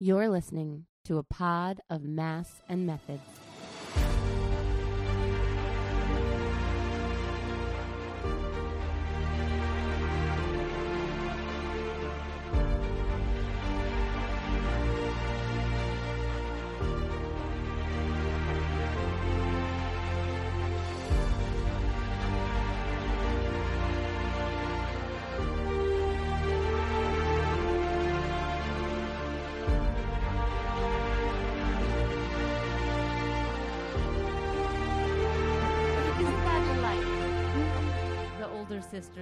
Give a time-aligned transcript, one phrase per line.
[0.00, 3.43] You're listening to a pod of Maas and methods.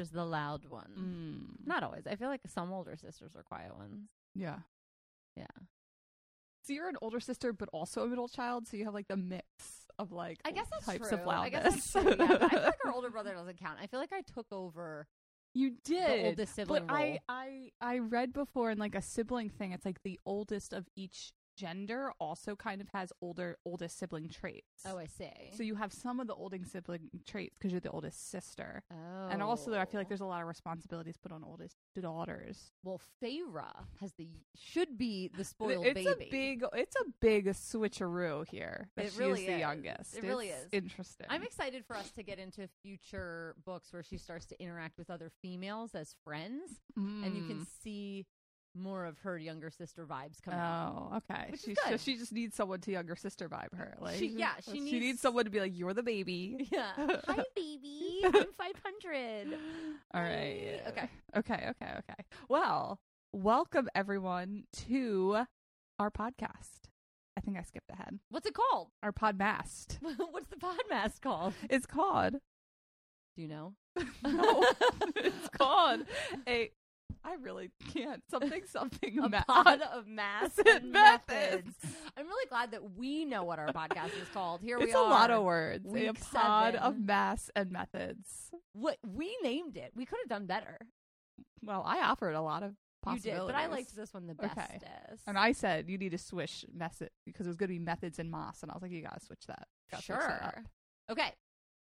[0.03, 0.93] Sister's the loud one?
[0.99, 1.67] Mm.
[1.67, 2.07] Not always.
[2.07, 4.09] I feel like some older sisters are quiet ones.
[4.35, 4.59] Yeah.
[5.37, 5.47] Yeah.
[6.65, 9.17] So you're an older sister, but also a middle child, so you have like the
[9.17, 9.47] mix
[9.99, 11.19] of like I guess that's types true.
[11.19, 11.93] of I guess loudness.
[11.93, 12.17] that's true.
[12.19, 13.79] Yeah, I feel like our older brother doesn't count.
[13.83, 15.07] I feel like I took over
[15.55, 17.03] you did the oldest sibling but role.
[17.03, 20.89] I, I I read before in like a sibling thing, it's like the oldest of
[20.97, 24.83] each gender also kind of has older oldest sibling traits.
[24.87, 25.31] oh, I see.
[25.57, 28.83] so you have some of the oldest sibling traits because you're the oldest sister.
[28.91, 29.29] oh.
[29.31, 32.73] And also, I feel like there's a lot of responsibilities put on oldest daughters.
[32.83, 33.65] well, Feyre
[34.01, 36.27] has the should be the spoiled it's baby.
[36.27, 38.89] a big, it's a big switcheroo here.
[38.97, 40.17] It really is the youngest.
[40.17, 40.69] It really It's is.
[40.73, 41.27] interesting.
[41.31, 45.11] I'm excited for us to get into future books where she starts to interact with
[45.11, 47.67] other females as friends, and you can Mm.
[47.83, 48.27] see
[48.75, 51.11] more of her younger sister vibes come out.
[51.13, 51.47] Oh, okay.
[51.51, 52.01] Which is she, so good.
[52.01, 53.95] she just needs someone to younger sister vibe her.
[54.01, 56.93] Like, She- yeah, she she needs- needs someone to be like, "You're the baby." Yeah.
[57.27, 58.21] Hi, baby.
[58.25, 59.59] I'm 500.
[60.15, 60.81] All right.
[60.89, 61.09] Okay.
[61.37, 61.55] Okay.
[61.71, 61.93] Okay.
[61.99, 62.25] Okay.
[62.49, 62.99] Well,
[63.33, 65.45] welcome everyone to
[65.99, 66.89] our podcast.
[67.37, 68.19] I think I skipped ahead.
[68.31, 68.89] What's it called?
[69.03, 69.99] Our podmast.
[70.31, 71.55] What's the podmast called?
[71.71, 72.35] It's called.
[73.37, 73.75] Do you know?
[74.25, 74.67] no,
[75.17, 76.01] it's called
[76.49, 76.71] a.
[77.25, 78.23] I really can't.
[78.31, 78.63] Something.
[78.67, 79.19] Something.
[79.23, 81.65] A ma- pod of Maas and methods.
[81.73, 81.75] methods.
[82.17, 84.61] I'm really glad that we know what our podcast is called.
[84.63, 84.87] Here we are.
[84.89, 85.87] It's a lot of words.
[85.87, 87.07] a pod of seven.
[87.07, 88.51] Maas and methods.
[88.73, 89.93] What we named it.
[89.95, 90.79] We could have done better.
[91.65, 92.75] Well, I offered a lot of
[93.13, 94.59] You did, but I liked this one the best.
[94.59, 94.79] Okay.
[95.27, 98.19] And I said you need to switch method because it was going to be methods
[98.19, 99.67] and Maas, and I was like, you gotta switch that.
[99.91, 100.65] Gotta switch that sure.
[101.11, 101.33] Okay,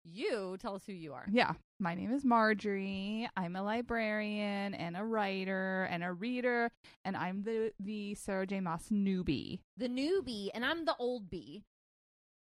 [0.04, 1.26] you tell us who you are.
[1.30, 3.28] Yeah, my name is Margery.
[3.36, 6.70] I'm a librarian and a writer and a reader,
[7.04, 8.60] and I'm the the Sarah J.
[8.60, 9.60] Maas newbie.
[9.76, 11.62] The newbie, and I'm the old bee.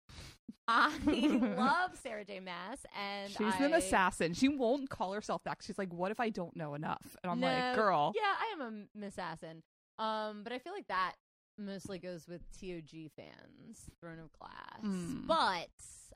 [0.67, 0.91] I
[1.57, 2.39] love Sarah J.
[2.41, 4.33] Maas, and She's I, an assassin.
[4.33, 5.57] She won't call herself that.
[5.61, 7.15] She's like, what if I don't know enough?
[7.23, 9.63] And I'm No, like, girl, Yeah, I am a assassin.
[9.97, 11.13] Um, but I feel like that
[11.57, 14.83] mostly goes with TOG fans, Throne of Glass.
[14.85, 15.25] Mm.
[15.25, 15.69] But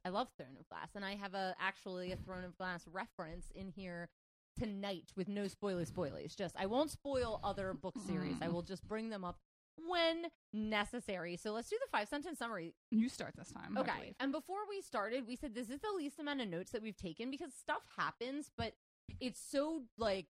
[0.06, 3.52] I love Throne of Glass, and I have a actually a Throne of Glass reference
[3.56, 4.10] in here
[4.60, 6.36] tonight with no spoiler spoilies.
[6.36, 8.36] Just I won't spoil other book series.
[8.42, 8.54] I Mm.
[8.54, 9.40] will just bring them up
[9.88, 11.38] when necessary.
[11.38, 12.74] So let's do the five sentence summary.
[12.92, 13.78] you start this time.
[13.78, 14.14] Okay.
[14.20, 16.98] And before we started, we said this is the least amount of notes that we've
[16.98, 18.74] taken because stuff happens, but
[19.20, 20.28] it's so like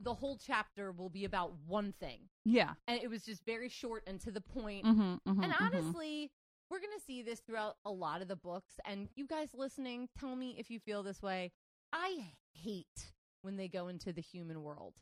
[0.00, 2.28] the whole chapter will be about one thing.
[2.44, 2.74] Yeah.
[2.86, 4.84] And it was just very short and to the point.
[4.86, 5.64] Mm-hmm, mm-hmm, And mm-hmm.
[5.64, 6.30] honestly,
[6.72, 8.72] we're going to see this throughout a lot of the books.
[8.86, 11.52] And you guys listening, tell me if you feel this way.
[11.92, 13.12] I hate
[13.42, 14.94] when they go into the human world.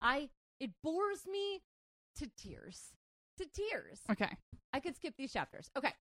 [0.00, 1.62] I it bores me
[2.16, 2.92] to tears.
[3.38, 4.00] To tears.
[4.08, 4.30] okay.
[4.72, 5.68] I could skip these chapters.
[5.76, 5.92] Okay.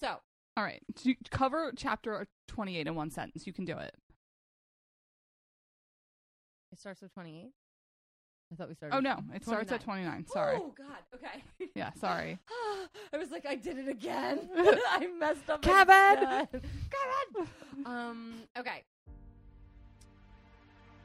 [0.00, 0.16] So,
[0.56, 0.82] All right.
[0.96, 3.46] So cover chapter 28 in one sentence.
[3.46, 3.94] You can do it.
[6.72, 7.52] It starts with 28.
[8.52, 8.96] I thought we started.
[8.96, 9.18] Oh, no.
[9.34, 10.26] It starts at 29.
[10.28, 10.56] Sorry.
[10.56, 10.98] Oh God.
[11.14, 11.42] Okay.
[11.74, 12.38] Yeah, sorry.
[13.12, 14.48] I was like, I did it again.
[14.56, 15.60] I messed up.
[15.60, 16.24] Kevin!
[16.24, 16.48] again.
[16.52, 17.48] Kevin.
[17.84, 18.34] Um.
[18.58, 18.82] Okay.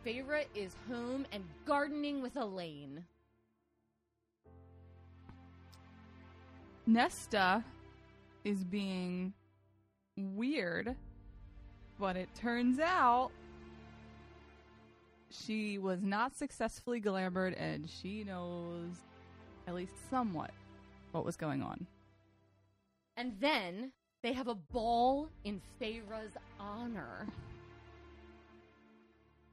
[0.04, 3.04] Favorite is home and gardening with Elain.
[6.88, 7.64] Nesta
[8.46, 9.34] is being
[10.18, 10.96] weird,
[12.00, 13.32] but it turns out
[15.32, 18.90] she was not successfully glamored and she knows
[19.68, 20.52] at least somewhat
[21.12, 21.86] what was going on.
[23.18, 23.92] And then
[24.24, 27.28] they have a ball in Feyre's honor.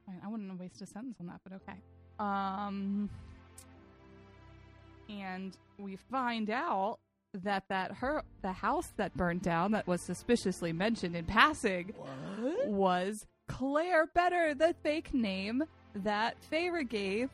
[0.08, 1.78] I, I wouldn't waste a sentence on that, but okay.
[2.18, 3.08] Um,
[5.08, 6.98] and we find out
[7.34, 11.92] that that her the house that burnt down that was suspiciously mentioned in passing
[12.66, 15.64] was Clare Beddor, the fake name
[15.94, 17.30] that Feyre gave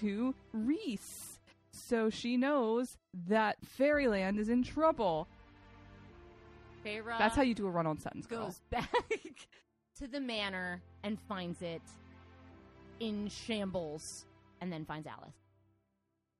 [0.00, 1.38] to Rhys.
[1.72, 2.96] So she knows
[3.28, 5.28] that Fairyland is in trouble.
[6.84, 8.46] Feyre That's how you do a run on sentence, girl.
[8.46, 8.90] goes back
[9.98, 11.82] to the manor and finds it
[13.00, 14.24] in shambles,
[14.60, 15.34] and then finds Alis.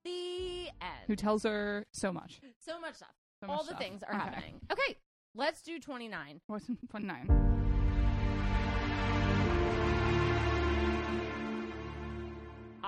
[0.05, 1.05] The end.
[1.07, 2.41] Who tells her so much.
[2.65, 3.09] so much stuff.
[3.43, 3.79] So All much the stuff.
[3.81, 4.25] things are Okay.
[4.25, 4.61] happening.
[4.73, 4.97] Okay,
[5.35, 6.41] let's do 29.
[6.47, 7.66] What's 29?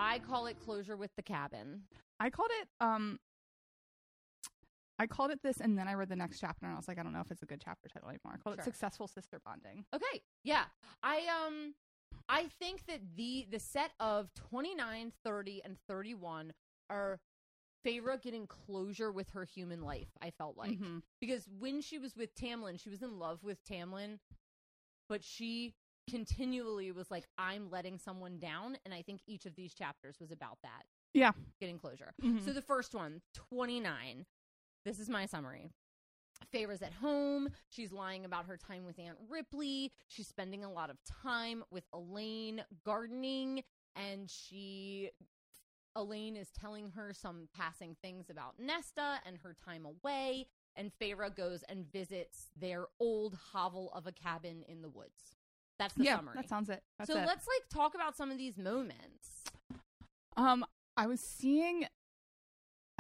[0.01, 1.83] I call it closure with the cabin.
[2.21, 3.19] I called it um
[5.01, 6.99] I called it this and then I read the next chapter and I was like,
[6.99, 8.35] I don't know if it's a good chapter title anymore.
[8.35, 8.61] I called Sure.
[8.63, 9.85] it Successful Sister Bonding.
[9.95, 10.65] Okay, yeah.
[11.03, 11.75] I um
[12.29, 16.53] I think that the the set of 29, 30 and 31
[16.91, 17.21] are
[17.87, 20.79] Feyre getting closure with her human life, I felt like.
[20.79, 21.03] Mhm.
[21.21, 24.19] Because when she was with Tamlin, she was in love with Tamlin,
[25.09, 25.75] but she
[26.09, 30.31] continually was like I'm letting someone down and I think each of these chapters was
[30.31, 30.85] about that.
[31.15, 31.33] Yeah.
[31.61, 32.15] Getting closure.
[32.23, 32.45] Mhm.
[32.45, 34.27] So the first one, 29.
[34.85, 35.71] This is my summary.
[36.53, 37.49] Feyre's at home.
[37.69, 39.93] She's lying about her time with Aunt Ripley.
[40.07, 43.65] She's spending a lot of time with Elain gardening,
[43.97, 45.11] and she
[45.97, 50.47] Elain is telling her some passing things about Nesta and her time away.
[50.77, 55.35] And Feyre goes and visits their old hovel of a cabin in the woods.
[55.79, 56.35] That's the yeah, summary.
[56.37, 56.83] that sounds it.
[56.99, 57.27] That's so it.
[57.27, 59.45] let's like talk about some of these moments.
[60.37, 60.65] Um,
[60.97, 61.87] I was seeing.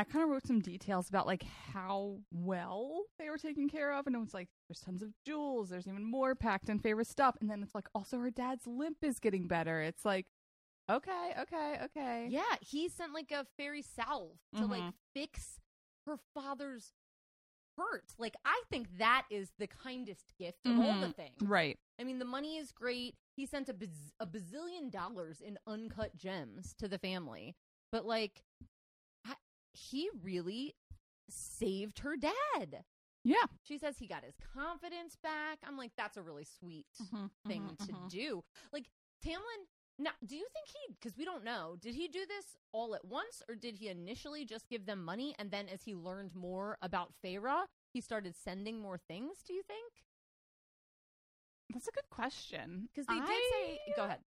[0.00, 1.42] I kind of wrote some details about like
[1.72, 5.70] how well they were taken care of, and it was like there's tons of jewels.
[5.70, 8.98] There's even more packed in favorite stuff, and then it's like also her dad's limp
[9.02, 9.80] is getting better.
[9.80, 10.26] It's like,
[10.88, 12.28] okay, okay, okay.
[12.30, 14.92] Yeah, he sent like a fairy salve to like Mhm.
[15.14, 15.58] fix
[16.06, 16.92] her father's
[17.78, 18.04] hurt.
[18.18, 21.16] Like I think that is the kindest gift of all the Mhm.
[21.16, 21.42] things.
[21.42, 21.78] Right.
[21.98, 23.16] I mean, the money is great.
[23.34, 27.56] He sent a, biz- a bazillion dollars in uncut gems to the family,
[27.90, 28.42] but like,
[29.24, 29.34] I,
[29.72, 30.74] he really
[31.30, 32.84] saved her dad.
[33.24, 33.46] Yeah.
[33.62, 35.58] She says he got his confidence back.
[35.66, 37.26] I'm like, that's a really sweet mm-hmm.
[37.46, 37.86] thing mm-hmm.
[37.86, 38.08] to mm-hmm.
[38.08, 38.44] do.
[38.72, 38.86] Like
[39.24, 39.66] Tamlin,
[39.98, 40.94] now, do you think he?
[40.94, 41.76] Because we don't know.
[41.80, 45.34] Did he do this all at once, or did he initially just give them money,
[45.38, 49.38] and then as he learned more about Feyre, he started sending more things?
[49.46, 49.92] Do you think?
[51.72, 52.88] That's a good question.
[52.94, 54.20] Because they did say, "Go ahead."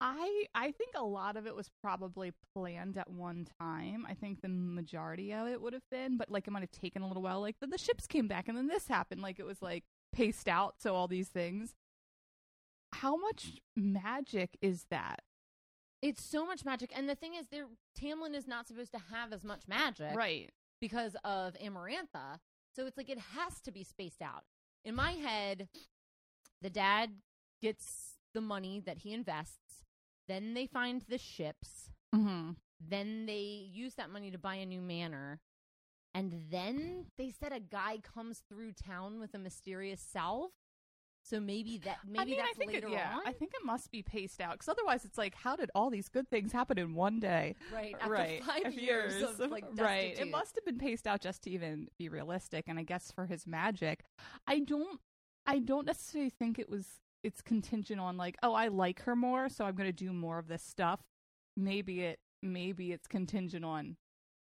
[0.00, 4.06] I I think a lot of it was probably planned at one time.
[4.08, 7.02] I think the majority of it would have been, but like it might have taken
[7.02, 7.40] a little while.
[7.40, 9.20] Like then the ships came back and then this happened.
[9.20, 10.76] Like it was like paced out.
[10.78, 11.74] So all these things.
[12.94, 15.20] How much magic is that?
[16.02, 17.66] It's so much magic, and the thing is, there
[17.98, 20.50] Tamlin is not supposed to have as much magic, Right.
[20.80, 22.38] because of Amarantha.
[22.74, 24.44] So it's like it has to be spaced out.
[24.84, 25.68] In my head,
[26.62, 27.10] the dad
[27.60, 29.84] gets the money that he invests,
[30.26, 32.52] then they find the ships, Mm-hmm.
[32.80, 35.40] then they use that money to buy a new manor,
[36.14, 40.50] and then they said a guy comes through town with a mysterious salve.
[41.30, 43.52] So maybe that maybe I mean, that's I think later it, yeah, on, I think
[43.54, 46.50] it must be paced out because otherwise, it's like, how did all these good things
[46.50, 47.54] happen in one day?
[47.72, 47.94] right?
[47.94, 50.18] Uh, after right, five of years, of like right.
[50.18, 53.26] It must have been paced out just to even be realistic, and I guess for
[53.26, 54.02] his magic,
[54.48, 54.98] I don't,
[55.46, 56.86] I don't necessarily think it was.
[57.22, 60.38] It's contingent on like, oh, I like her more, so I'm going to do more
[60.38, 61.00] of this stuff.
[61.56, 63.98] Maybe it, maybe it's contingent on.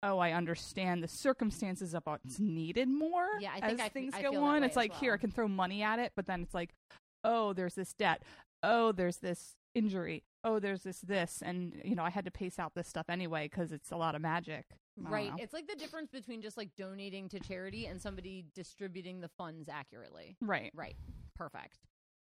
[0.08, 3.28] Oh, I understand the circumstances of what's needed more.
[3.40, 5.48] Yeah, I think as I things I go on, it's like here I can throw
[5.48, 6.76] money at it, but then it's like,
[7.24, 8.22] oh, there's this debt.
[8.62, 10.24] Oh, there's this injury.
[10.44, 13.50] Oh, there's this this, and you know I had to pace out this stuff anyway
[13.50, 14.66] because it's a lot of magic.
[14.96, 15.32] Right.
[15.40, 19.68] It's like the difference between just like donating to charity and somebody distributing the funds
[19.68, 20.38] accurately.
[20.40, 20.72] Right.
[20.76, 20.96] Right.
[21.36, 21.80] Perfect.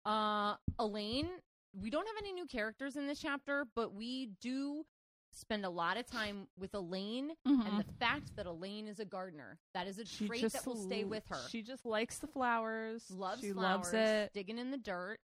[0.05, 1.29] Uh Elain,
[1.73, 4.85] we don't have any new characters in this chapter, but we do
[5.33, 9.59] spend a lot of time with Elain and the fact that Elain is a gardener.
[9.75, 10.25] That is a Mm-hmm.
[10.25, 11.39] She trait that will stay with her.
[11.51, 13.05] She just likes the flowers.
[13.11, 15.19] loves she flowers, loves it, digging in the dirt.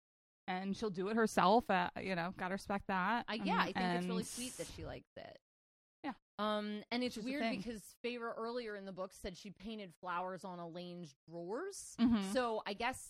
[0.48, 1.70] and she'll do it herself.
[1.70, 3.24] Uh, you know, gotta respect that.
[3.28, 5.38] I, yeah, I Um, think it's really sweet that she likes it.
[6.02, 6.12] Yeah.
[6.40, 10.58] Um, and it's weird because Feyre earlier in the book said she painted flowers on
[10.58, 11.94] Elain's drawers.
[12.00, 12.32] Mhm.
[12.32, 13.08] So I guess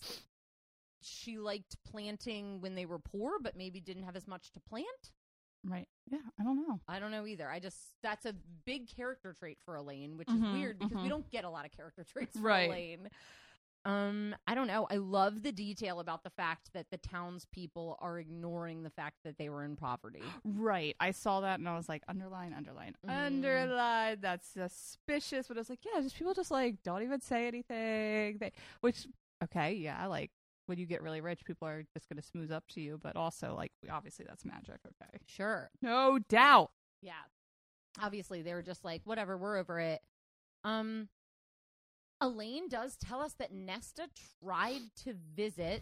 [1.01, 5.11] she liked planting when they were poor, but maybe didn't have as much to plant.
[5.65, 5.87] Right.
[6.11, 6.19] Yeah.
[6.39, 6.79] I don't know.
[6.87, 7.49] I don't know either.
[7.49, 8.33] I just that's a
[8.65, 11.09] big character trait for Elain, which is Mhm, weird because we mhm.
[11.09, 12.67] don't get a lot of character traits for Right.
[12.69, 13.09] Elain.
[13.85, 14.87] Um, I don't know.
[14.89, 19.37] I love the detail about the fact that the townspeople are ignoring the fact that
[19.37, 20.21] they were in poverty.
[20.45, 20.95] Right.
[21.01, 23.13] I saw that and I was like, underline, underline, Mhm.
[23.15, 24.17] underline.
[24.21, 25.47] That's suspicious.
[25.47, 28.37] But I was like, yeah, just people just like don't even say anything.
[28.39, 28.51] They,
[28.81, 29.05] which,
[29.43, 30.31] okay, yeah, I like
[30.67, 32.99] when you get really rich, people are just going to smooth up to you.
[33.01, 34.79] But also, like, obviously, that's magic.
[34.85, 35.19] Okay.
[35.25, 35.69] Sure.
[35.81, 36.71] No doubt.
[37.01, 37.13] Yeah.
[38.01, 40.01] Obviously, they were just like, whatever, we're over it.
[40.63, 41.09] Um,
[42.21, 44.07] Elain does tell us that Nesta
[44.41, 45.81] tried to visit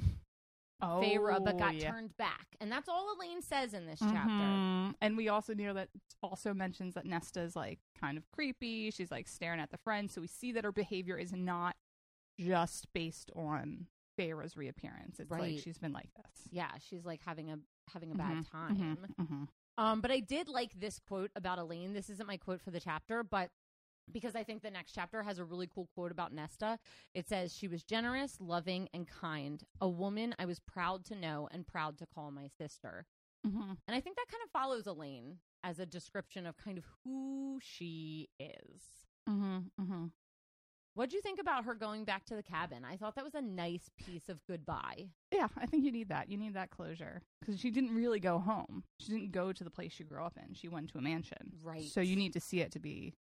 [0.81, 1.91] Feyre, but Oh, got yeah.
[1.91, 2.47] turned back.
[2.59, 4.29] And that's all Elain says in this chapter.
[4.29, 4.95] Mhm.
[4.99, 5.89] And we also know that
[6.23, 8.89] also mentions that Nesta's like kind of creepy.
[8.89, 10.09] She's like staring at the friend.
[10.09, 11.75] So we see that her behavior is not
[12.39, 13.85] just based on
[14.17, 15.19] Feyre's reappearance.
[15.19, 15.55] It's Right.
[15.55, 16.47] like she's been like this.
[16.51, 17.59] Yeah, she's like having a
[17.93, 18.97] having a bad Mhm, time.
[19.17, 19.47] mhm, mhm.
[19.77, 21.93] Um, but I did like this quote about Elain.
[21.93, 23.51] This isn't my quote for the chapter, but
[24.11, 26.79] because I think the next chapter has a really cool quote about Nesta.
[27.13, 29.63] It says, She was generous, loving, and kind.
[29.79, 33.05] A woman I was proud to know and proud to call my sister.
[33.45, 33.77] Mhm.
[33.87, 37.59] And I think that kind of follows Elain as a description of kind of who
[37.61, 39.07] she is.
[39.27, 40.11] Mhm, mhm.
[40.93, 42.83] What'd you think about her going back to the cabin?
[42.83, 45.07] I thought that was a nice piece of goodbye.
[45.31, 46.29] Yeah, I think you need that.
[46.29, 48.83] You need that closure because she didn't really go home.
[48.99, 50.53] She didn't go to the place she grew up in.
[50.53, 51.53] She went to a mansion.
[51.63, 51.85] Right.
[51.85, 53.13] So you need to see it to be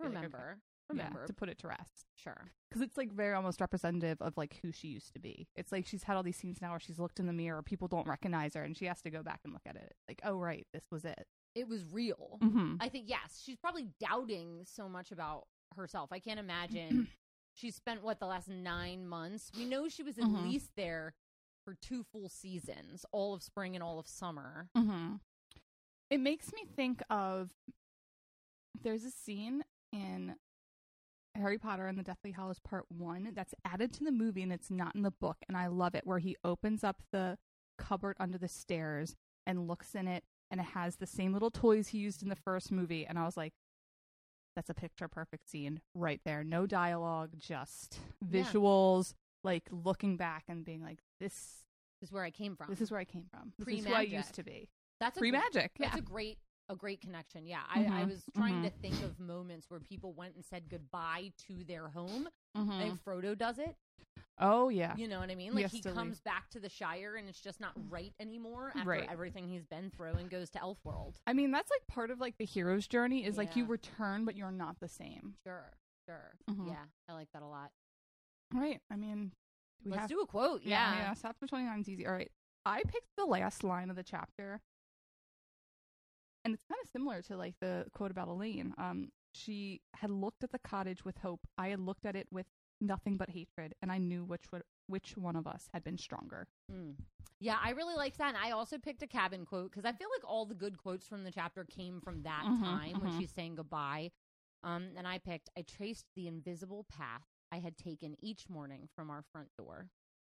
[0.00, 0.14] Be like.
[0.14, 0.58] Remember.
[0.94, 1.26] yeah, Remember.
[1.26, 2.06] to put it to rest.
[2.14, 2.52] sure.
[2.70, 5.48] because it's like very almost representative of like who she used to be.
[5.56, 7.88] It's like she's had all these scenes now where she's looked in the mirror, people
[7.88, 9.94] don't recognize her, and she has to go back and look at it.
[10.06, 11.26] Like, oh right, this was it.
[11.56, 12.38] It was real.
[12.40, 12.76] Mm-hmm.
[12.80, 16.12] I think yes, she's probably doubting so much about herself.
[16.12, 17.08] I can't imagine
[17.54, 19.50] she spent what the last nine months.
[19.56, 20.42] We know she was at Mhm.
[20.44, 21.14] least there
[21.64, 24.68] for two full seasons, all of spring and all of summer.
[24.76, 25.16] Mm-hmm.
[26.10, 27.50] It makes me think of
[28.80, 30.36] there's a scene in
[31.34, 34.70] Harry Potter and the Deathly Hallows Part One that's added to the movie and it's
[34.70, 37.38] not in the book, and I love it where he opens up the
[37.76, 39.14] cupboard under the stairs
[39.46, 42.36] and looks in it, and it has the same little toys he used in the
[42.36, 43.52] first movie, and I was like.
[44.58, 46.42] That's a picture perfect scene right there.
[46.42, 48.42] No dialogue, just Yeah.
[48.42, 51.64] visuals, like looking back and being like, "This,
[52.02, 52.66] Is where I came from.
[52.68, 53.52] this is where I came from.
[53.56, 55.90] This is who I used to be." that's a Pre magic, yeah.
[55.90, 56.38] That's a great
[56.68, 57.46] a great connection.
[57.46, 58.82] Yeah, I, I Mhm, was trying to mhm.
[58.82, 62.28] think of moments where people went and said goodbye to their home.
[62.56, 62.72] Mhm.
[62.72, 63.76] I think Frodo does it.
[64.40, 64.94] Oh yeah.
[64.96, 65.52] You know what I mean?
[65.54, 68.88] Like has he comes back to the Shire and it's just not right anymore after
[68.88, 69.08] Right.
[69.10, 71.16] everything he's been through and goes to Elfworld.
[71.26, 74.36] I mean, that's like part of like the hero's journey is like you return, but
[74.36, 75.34] you're not the same.
[75.44, 75.72] Sure,
[76.08, 76.36] sure.
[76.48, 76.68] Mhm.
[76.68, 77.72] Yeah, I like that a lot.
[78.54, 78.80] Right.
[78.90, 79.32] I mean,
[79.84, 80.62] we Let's have do a quote.
[80.62, 80.98] yeah, Yeah.
[81.00, 81.14] yeah.
[81.20, 82.06] Chapter twenty nine is easy.
[82.06, 82.30] All right.
[82.64, 84.60] I picked the last line of the chapter,
[86.44, 88.72] and it's kind of similar to like the quote about Elain.
[88.78, 91.40] Um, she had looked at the cottage with hope.
[91.56, 92.46] I had looked at it with
[92.80, 96.46] nothing but hatred, and I knew which would, which one of us had been stronger.
[96.72, 96.94] Mm.
[97.40, 98.28] Yeah, I really liked that.
[98.34, 101.06] And I also picked a cabin quote because I feel like all the good quotes
[101.06, 103.18] from the chapter came from that Mhm, time when mhm.
[103.18, 104.10] she's saying goodbye.
[104.64, 109.08] Um, and I picked, I traced the invisible path I had taken each morning from
[109.08, 109.88] our front door.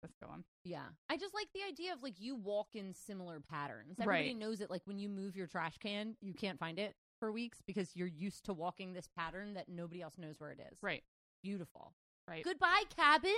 [0.03, 0.43] Let's go on.
[0.63, 0.85] Yeah.
[1.09, 3.99] I just like the idea of like you walk in similar patterns.
[3.99, 4.37] Everybody Right.
[4.37, 4.69] knows it.
[4.69, 8.07] Like when you move your trash can, you can't find it for weeks because you're
[8.07, 10.77] used to walking this pattern that nobody else knows where it is.
[10.81, 11.03] Right.
[11.43, 11.93] Beautiful.
[12.27, 12.43] Right.
[12.43, 13.31] Goodbye, cabin.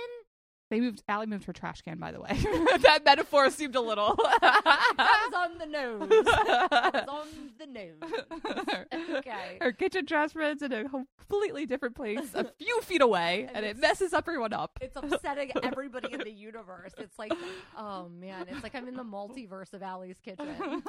[0.70, 1.02] They moved.
[1.08, 1.98] Allie moved her trash can.
[1.98, 2.30] By the way,
[2.82, 4.16] that metaphor seemed a little.
[4.40, 6.08] that was on the nose.
[6.08, 9.16] that was on the nose.
[9.18, 9.58] Okay.
[9.60, 13.66] Her kitchen trash man's in a completely different place, a few feet away, And and,
[13.66, 14.78] it messes everyone up.
[14.80, 16.92] It's upsetting everybody in the universe.
[16.98, 17.32] It's like,
[17.76, 20.82] oh man, it's like I'm in the multiverse of Allie's kitchen.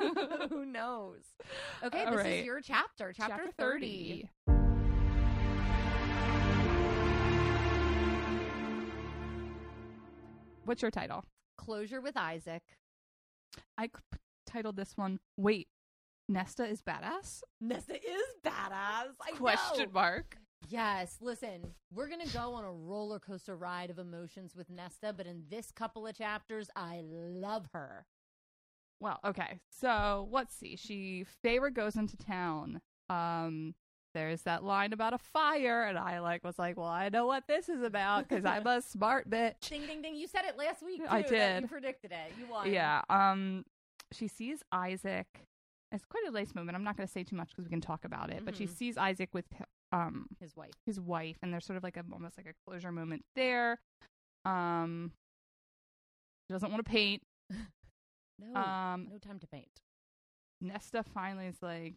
[0.49, 1.21] Who knows?
[1.83, 2.33] Okay, All this right.
[2.39, 4.29] is your chapter, chapter, 30.
[10.65, 11.23] What's your title?
[11.57, 12.63] Closure with Isaac.
[13.77, 15.19] I c- titled this one.
[15.37, 15.67] Wait,
[16.27, 17.41] Nesta is badass?
[17.61, 19.13] Nesta is badass.
[19.21, 19.93] I Question know.
[19.93, 20.37] mark.
[20.67, 25.13] Yes, listen, we're going to go on a roller coaster ride of emotions with Nesta,
[25.15, 28.07] but in this couple of chapters, I love her.
[28.99, 29.59] Well, okay.
[29.69, 30.75] So let's see.
[30.75, 32.81] She Feyre goes into town.
[33.09, 33.75] Um,
[34.15, 37.47] there's that line about a fire, and I like was like, well, I know what
[37.47, 39.59] this is about because I'm a smart bitch.
[39.69, 40.15] Ding, ding, ding.
[40.15, 41.01] You said it last week.
[41.01, 41.61] Too, I did.
[41.61, 42.33] You predicted it.
[42.39, 42.71] You won.
[42.73, 43.01] Yeah.
[43.11, 43.63] Um,
[44.11, 45.27] she sees Isaac.
[45.91, 46.75] It's quite a nice moment.
[46.75, 48.43] I'm not going to say too much because we can talk about it.
[48.43, 48.69] But she Mhm.
[48.75, 49.45] sees Isaac with
[49.91, 50.71] um His wife.
[50.85, 53.79] his wife, and there's sort of like a almost like a closure moment there.
[54.45, 55.11] Um,
[56.47, 57.21] she doesn't want to paint.
[58.37, 59.79] No, Um, no time to paint.
[60.59, 61.93] Nesta finally is like,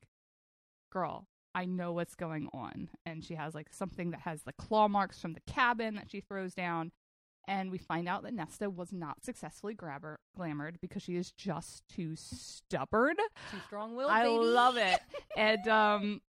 [0.92, 4.88] "Girl, I know what's going on," and she has like something that has the claw
[4.88, 6.92] marks from the cabin that she throws down.
[7.46, 11.82] And we find out that Nesta was not successfully grabber glamored because she is just
[11.88, 13.16] too stubborn.
[13.50, 14.10] Too strong willed.
[14.10, 14.44] I baby.
[14.44, 15.00] love it.
[15.36, 16.20] and um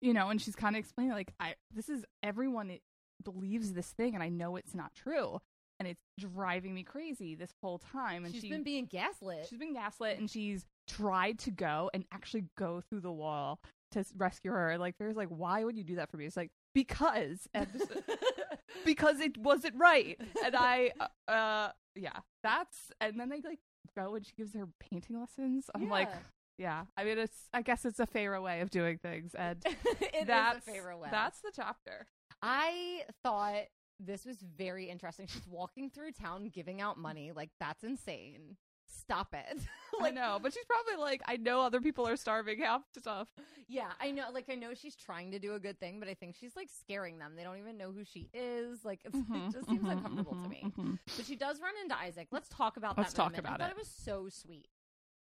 [0.00, 2.80] you know, and she's kind of explaining like I this is everyone it
[3.22, 5.40] believes this thing and I know it's not true.
[5.80, 9.46] And it's driving me crazy this whole time and She's she been being gaslit.
[9.50, 13.60] she's been gaslit and she's tried to go and actually go through the wall
[13.92, 14.76] to rescue her.
[14.78, 16.26] Like there's like why would you do that for me?
[16.26, 17.48] It's like because
[18.84, 20.20] because it wasn't right.
[20.44, 23.60] And I, uh, uh, yeah, that's, and then they like
[23.96, 25.70] go and she gives her painting lessons.
[25.74, 26.16] I'm like, Yeah.
[26.58, 26.82] yeah.
[26.96, 29.34] I mean, it's, I guess it's a fairer way of doing things.
[29.34, 31.08] And It is that's, a favorite way.
[31.10, 32.06] that's the chapter.
[32.42, 33.64] I thought
[34.00, 35.26] this was very interesting.
[35.32, 37.32] She's walking through town giving out money.
[37.34, 38.56] Like, that's insane.
[39.04, 39.58] Stop it.
[40.02, 43.28] I know, but she's probably like, I know other people are starving half to stuff.
[43.68, 44.24] Yeah, I know.
[44.32, 46.68] Like, I know she's trying to do a good thing, but I think she's like
[46.70, 47.32] scaring them.
[47.36, 48.84] They don't even know who she is.
[48.84, 50.72] Like, it's, Mhm, it just seems mhm, uncomfortable to mhm, me.
[50.78, 50.98] mhm.
[51.16, 52.28] But she does run into Isaac.
[52.32, 53.02] Let's talk about that.
[53.02, 53.16] Let's that.
[53.22, 53.40] talk moment.
[53.46, 53.76] about I thought it.
[53.76, 54.68] it was so sweet.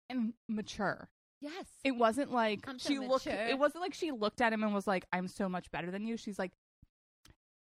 [0.08, 1.08] And mature.
[1.40, 1.66] Yes.
[1.84, 3.26] It wasn't like so she looked.
[3.26, 6.04] It wasn't like she looked at him and was like, "I'm so much better than
[6.04, 6.52] you." She's like,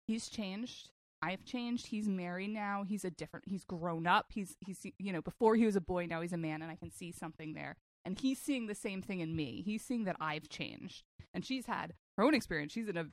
[0.08, 0.90] "He's changed.
[1.22, 1.88] I've changed.
[1.88, 2.84] He's married now.
[2.88, 3.46] He's a different.
[3.48, 4.28] He's grown up.
[4.30, 6.06] He's he's you know before he was a boy.
[6.06, 7.78] Now he's a man, and I can see something there.
[8.04, 9.62] And he's seeing the same thing in me.
[9.64, 11.04] He's seeing that I've changed.
[11.34, 12.74] And she's had her own experience.
[12.74, 13.06] She's in a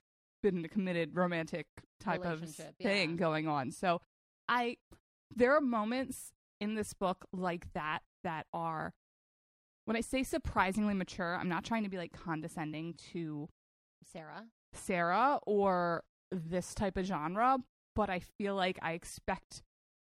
[0.43, 1.67] been in a committed romantic
[2.01, 2.41] type of
[2.81, 3.17] thing yeah.
[3.17, 3.71] going on.
[3.71, 4.01] So
[4.49, 4.77] I
[5.35, 8.95] there are moments in this book like that that are
[9.85, 13.49] when I say surprisingly mature, I'm not trying to be like condescending to
[14.13, 14.45] Sarah.
[14.75, 17.59] Sarah or this type of genre,
[17.99, 19.65] but I feel like I expect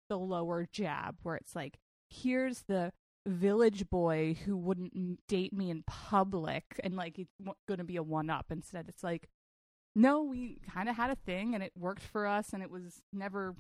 [0.09, 2.93] the lower jab where it's like, here's the
[3.27, 7.35] village boy who wouldn't date me in public and like it's
[7.67, 8.47] going to be a one up.
[8.51, 9.29] Instead, it's like,
[9.97, 13.03] no, we kind of had a thing and it worked for us and it was
[13.13, 13.57] never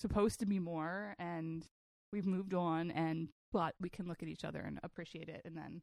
[0.00, 1.66] supposed to be more and
[2.12, 5.56] we've moved on and but we can look at each other and appreciate it and
[5.56, 5.82] then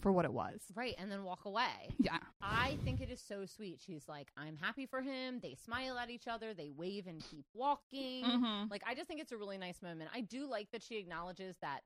[0.00, 0.60] for what it was.
[0.74, 0.94] Right.
[0.98, 1.90] And then walk away.
[1.98, 2.18] Yeah.
[2.40, 3.80] I think it is so sweet.
[3.84, 5.38] She's like, I'm happy for him.
[5.40, 6.54] They smile at each other.
[6.54, 8.24] They wave and keep walking.
[8.24, 8.70] Mhm.
[8.70, 10.10] Like, I just think it's a really nice moment.
[10.12, 11.82] I do like that she acknowledges that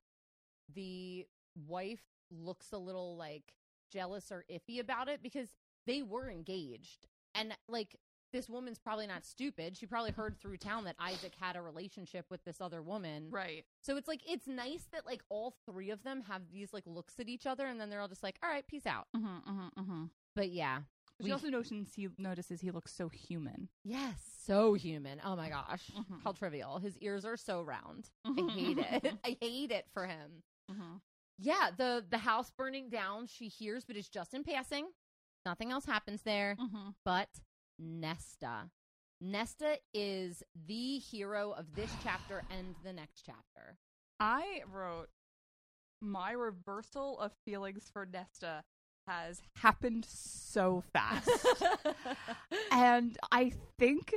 [0.73, 1.25] the
[1.67, 3.53] wife looks a little like
[3.91, 5.49] jealous or iffy about it because
[5.85, 7.07] they were engaged.
[7.35, 7.97] And like,
[8.33, 9.77] this woman's probably not stupid.
[9.77, 13.27] She probably heard through town that Isaac had a relationship with this other woman.
[13.31, 13.65] Right.
[13.81, 17.19] So it's like, it's nice that like all three of them have these like looks
[17.19, 19.07] at each other and then they're all just like, all right, peace out.
[19.15, 20.03] Mm-hmm, mm-hmm, mm-hmm.
[20.35, 20.79] But yeah.
[21.19, 23.69] She We- also notices he notices he looks so human.
[23.83, 25.19] Yes, so human.
[25.25, 26.21] Oh my gosh, Mhm.
[26.23, 26.77] how trivial.
[26.77, 28.09] His ears are so round.
[28.23, 29.13] I hate it.
[29.25, 30.43] I hate it for him.
[30.71, 30.97] Mm-hmm.
[31.39, 34.89] Yeah, the the house burning down, she hears, but it's just in passing.
[35.43, 36.55] Nothing else happens there.
[36.59, 36.89] Mm-hmm.
[37.03, 37.29] But
[37.79, 38.69] Nesta.
[39.19, 43.77] Nesta is the hero of this chapter and the next chapter.
[44.19, 45.09] I wrote
[46.01, 48.63] my reversal of feelings for Nesta
[49.07, 51.29] has happened so fast.
[52.71, 54.15] and I think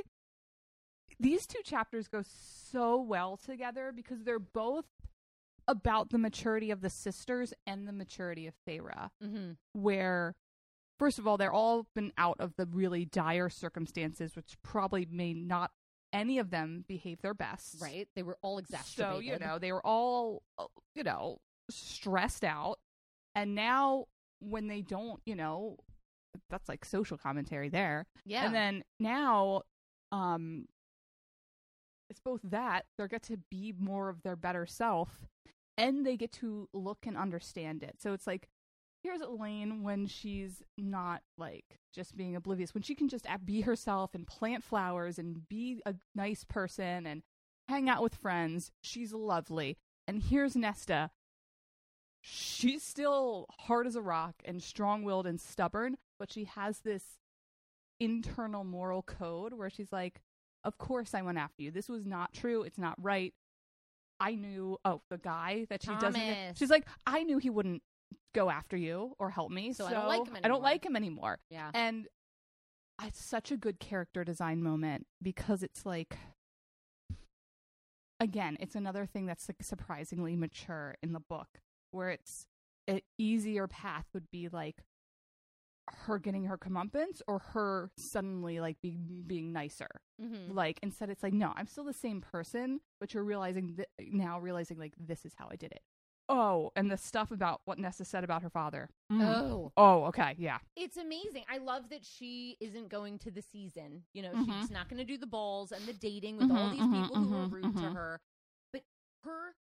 [1.19, 4.85] these two chapters go so well together because they're both
[5.67, 9.09] about the maturity of the sisters and the maturity of Feyre.
[9.23, 10.35] hmm where
[11.01, 15.33] first of all they're all been out of the really dire circumstances which probably may
[15.33, 15.71] not
[16.13, 17.77] any of them behave their best.
[17.81, 18.07] Right?
[18.15, 22.79] They were all so you know they were all uh, you know stressed out.
[23.33, 24.05] And now
[24.39, 25.77] when they don't you know
[26.49, 28.05] that's like social commentary there.
[28.25, 28.45] Yeah.
[28.45, 29.63] and then now
[30.11, 30.65] um
[32.09, 35.09] it's both that they get to be more of their better self
[35.77, 37.95] and they get to look and understand it.
[37.99, 38.49] So it's like
[39.03, 44.13] here's elain when she's not like just being oblivious when she can just be herself
[44.13, 47.23] and plant flowers and be a nice person and
[47.67, 51.09] hang out with friends she's lovely and here's nesta
[52.21, 57.03] she's still hard as a rock and strong-willed and stubborn but she has this
[58.01, 60.21] internal moral code where she's like,
[60.63, 61.71] Of course I went after you.
[61.71, 62.63] This was not true.
[62.63, 63.33] It's not right.
[64.19, 67.81] I knew oh, the guy that she doesn't she's like, I knew he wouldn't
[68.33, 69.73] go after you or help me.
[69.73, 71.39] So So, I don't like him I don't anymore." like him anymore.
[71.49, 71.71] yeah.
[71.73, 72.07] And
[73.03, 76.17] it's such a good character design moment because it's like
[78.19, 81.47] again, it's another thing that's like surprisingly mature in the book
[81.91, 82.45] where it's
[82.87, 84.77] an easier path would be like
[86.05, 89.89] her getting her comeuppance or her suddenly like being being nicer.
[90.19, 93.87] hmm Like instead it's like no, I'm still the same person, but you're realizing th-
[94.11, 95.81] now realizing like this is how I did it.
[96.33, 98.89] Oh, and the stuff about what Nessa said about her father.
[99.11, 99.27] Mm.
[99.27, 99.71] Oh.
[99.75, 100.59] Oh, okay, yeah.
[100.77, 101.43] It's amazing.
[101.51, 104.03] I love that she isn't going to the season.
[104.13, 104.61] You know, Mhm.
[104.61, 107.03] she's not going to do the balls and the dating with all Mhm, these mhm,
[107.03, 107.93] people who are mhm, rude to mhm.
[107.93, 108.21] her.
[108.71, 108.83] But
[109.23, 109.55] her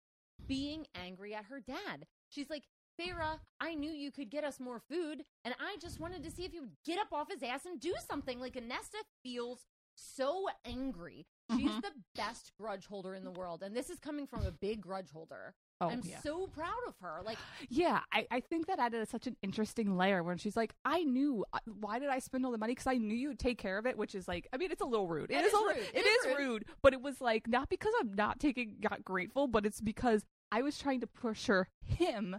[0.48, 2.06] being angry at her dad.
[2.30, 2.64] She's like,
[3.00, 6.46] Feyre, I knew you could get us more food, and I just wanted to see
[6.46, 8.40] if you would get up off his ass and do something.
[8.40, 11.26] Like, Anesta feels so angry.
[11.56, 11.82] She's Mhm.
[11.82, 13.64] the best grudge holder in the world.
[13.64, 15.56] And this is coming from a big grudge holder.
[15.82, 16.20] Oh, I'm yeah.
[16.22, 17.22] so proud of her.
[17.26, 17.38] Like,
[17.70, 21.46] Yeah, I, I think that added such an interesting layer when she's like, I knew.
[21.54, 22.74] uh, Why did I spend all the money?
[22.74, 24.82] Because I knew you would take care of it, which is like, I mean, it's
[24.82, 25.32] a little rude.
[25.32, 25.78] It it is is, rude.
[25.78, 26.66] It It is is rude.
[26.82, 30.62] But it was like, not because I'm not taking, not grateful, but it's because I
[30.62, 32.38] was trying to pressure him.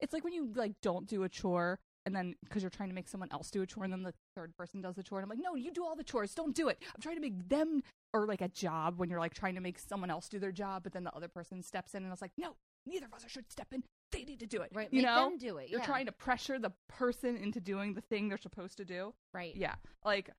[0.00, 2.94] It's like when you like don't do a chore and then because you're trying to
[2.94, 5.24] make someone else do a chore and then the third person does the chore and
[5.24, 6.34] I'm like, no, you do all the chores.
[6.34, 6.78] Don't do it.
[6.94, 9.78] I'm trying to make them or like a job when you're like trying to make
[9.78, 12.20] someone else do their job, but then the other person steps in and I was
[12.22, 13.84] like, no, neither of us should step in.
[14.10, 14.70] They need to do it.
[14.74, 14.88] right?
[14.90, 15.70] You make know, them do it.
[15.70, 19.14] you're trying to pressure the person into doing the thing they're supposed to do.
[19.32, 19.54] right.
[19.56, 20.30] Yeah, like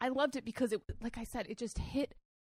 [0.00, 2.14] I loved it because it, like I said, it just hit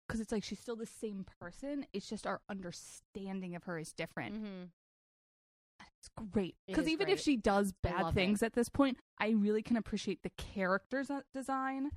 [0.07, 1.85] because it's like she's still the same person.
[1.91, 4.35] It's just our understanding of her is different.
[4.35, 4.63] Mm-hmm.
[6.01, 7.13] It's great because is even great.
[7.13, 11.21] if she does bad things at this point, I really can appreciate the character's uh,
[11.31, 11.91] design.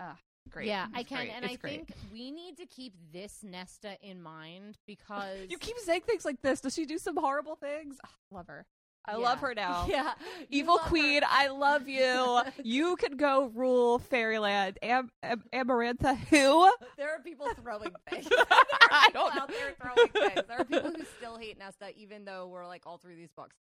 [0.00, 0.16] Ah,
[0.48, 0.66] great.
[0.66, 1.30] Yeah, I can, great.
[1.36, 1.86] and It's I great.
[1.86, 6.40] think we need to keep this Nesta in mind because you keep saying things like
[6.40, 6.62] this.
[6.62, 7.98] Does she do some horrible things?
[8.02, 8.64] Ah, love her.
[9.06, 9.86] I love her now.
[9.88, 10.12] Yeah,
[10.50, 10.88] Evil love her.
[10.90, 12.40] Queen, I love you.
[12.64, 14.78] you could go rule Fairyland.
[14.82, 16.70] Am- Am- Amarantha, who?
[16.96, 18.26] There are people throwing things.
[18.30, 19.42] I people don't know.
[19.42, 20.46] out there throwing things.
[20.48, 23.56] There are people who still hate Nesta, even though we're like all through these books,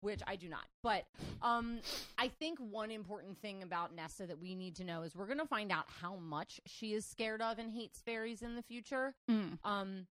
[0.00, 0.64] which I do not.
[0.82, 1.04] But
[1.42, 1.78] um,
[2.18, 5.38] I think one important thing about Nesta that we need to know is we're going
[5.38, 9.14] to find out how much she is scared of and hates fairies in the future.
[9.30, 9.58] Mm.
[9.64, 10.06] Um,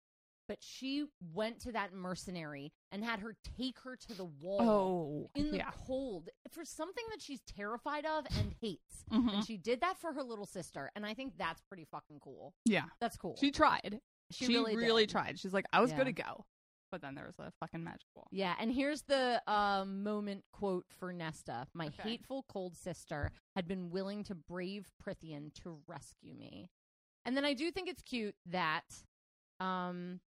[0.49, 4.61] but she went to that mercenary and had her take her to the wall.
[4.61, 5.71] Oh, In the yeah.
[5.87, 9.05] cold for something that she's terrified of and hates.
[9.11, 9.35] Mhm.
[9.35, 10.91] And she did that for her little sister.
[10.95, 12.55] And I think that's pretty fucking cool.
[12.65, 12.85] Yeah.
[13.01, 13.37] That's cool.
[13.37, 14.01] She tried.
[14.31, 15.39] She She, really really, tried.
[15.39, 15.97] She's like, I was Yeah.
[15.97, 16.47] going to go.
[16.93, 18.29] But then there was a fucking magic wall.
[18.31, 21.67] Yeah, and here's the um, moment quote for Nesta.
[21.75, 22.03] My Okay.
[22.11, 26.71] hateful cold sister had been willing to brave Prythian to rescue me.
[27.25, 28.85] And then I do think it's cute that
[29.59, 30.21] um,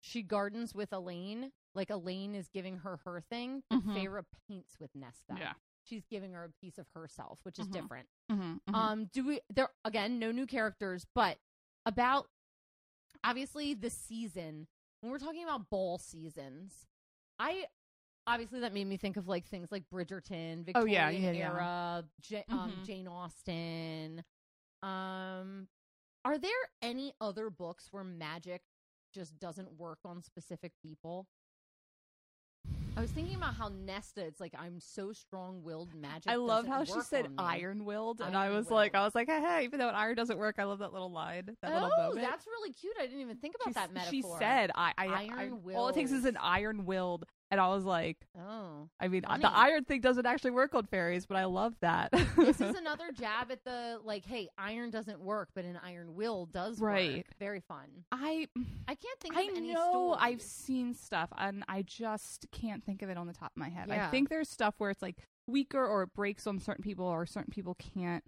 [0.00, 1.52] she gardens with Elain.
[1.74, 3.82] Like Elain is giving her her thing, Mhm.
[3.94, 5.36] Feyre paints with Nesta.
[5.38, 5.52] Yeah.
[5.84, 7.72] She's giving her a piece of herself, which is Mhm.
[7.72, 8.08] different.
[8.30, 8.74] Mm-hmm.
[8.74, 10.18] Um, do we there again?
[10.18, 11.38] No new characters, but
[11.86, 12.28] about
[13.24, 14.66] obviously the season.
[15.00, 16.86] When we're talking about ball seasons,
[17.38, 17.66] I
[18.26, 21.46] obviously that made me think of like things like Bridgerton, Victorian Oh, yeah, yeah, yeah.
[21.52, 22.84] era, Ja- um, Mhm.
[22.84, 24.24] Jane Austen.
[24.82, 25.68] Um,
[26.24, 28.62] are there any other books where magic
[29.12, 31.26] just doesn't work on specific people?
[32.96, 34.20] I was thinking about how Nesta.
[34.20, 35.94] It's like I'm so strong-willed.
[35.94, 36.30] Magic.
[36.30, 39.40] I love how she said iron willed, and I was like, I was like, hey,
[39.40, 42.26] hey, even though iron doesn't work, I love that little line, that little oh, moment.
[42.28, 42.94] that's really cute.
[43.00, 44.10] I didn't even think about she, that metaphor.
[44.12, 45.78] She said, I, I iron willed.
[45.78, 49.42] all it takes is an iron willed, and I was like, "Oh, I mean, Funny.
[49.42, 52.10] the iron thing doesn't actually work on fairies, but I love that.
[52.36, 56.46] this is another jab at the like, hey, iron doesn't work, but an iron will
[56.46, 57.16] does Right.
[57.18, 57.26] work.
[57.38, 58.04] Very fun.
[58.12, 58.46] I,
[58.88, 59.36] I can't think.
[59.36, 63.16] I of any I know I've seen stuff, and I just can't think of it
[63.16, 63.86] on the top of my head.
[63.88, 64.06] Yeah.
[64.06, 67.26] I think there's stuff where it's like weaker or it breaks on certain people, or
[67.26, 68.22] certain people can't.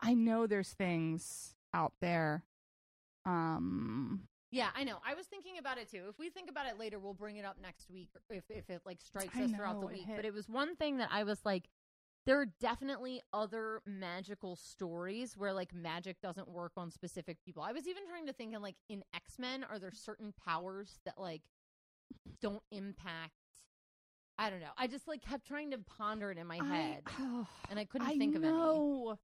[0.00, 2.44] I know there's things out there.
[3.24, 4.24] Um,
[4.54, 4.98] Yeah, I know.
[5.04, 6.04] I was thinking about it too.
[6.08, 8.82] If we think about it later, we'll bring it up next week if if it
[8.86, 10.06] like strikes I us throughout the know, it week.
[10.06, 11.68] hit- But it was one thing that I was like,
[12.24, 17.64] there are definitely other magical stories where like magic doesn't work on specific people.
[17.64, 21.00] I was even trying to think in like in X Men, are there certain powers
[21.04, 21.42] that like
[22.40, 23.32] don't impact?
[24.38, 24.70] I don't know.
[24.78, 28.06] I just like kept trying to ponder it in my head, I, and I couldn't
[28.06, 28.52] I think of any.
[28.52, 29.18] know.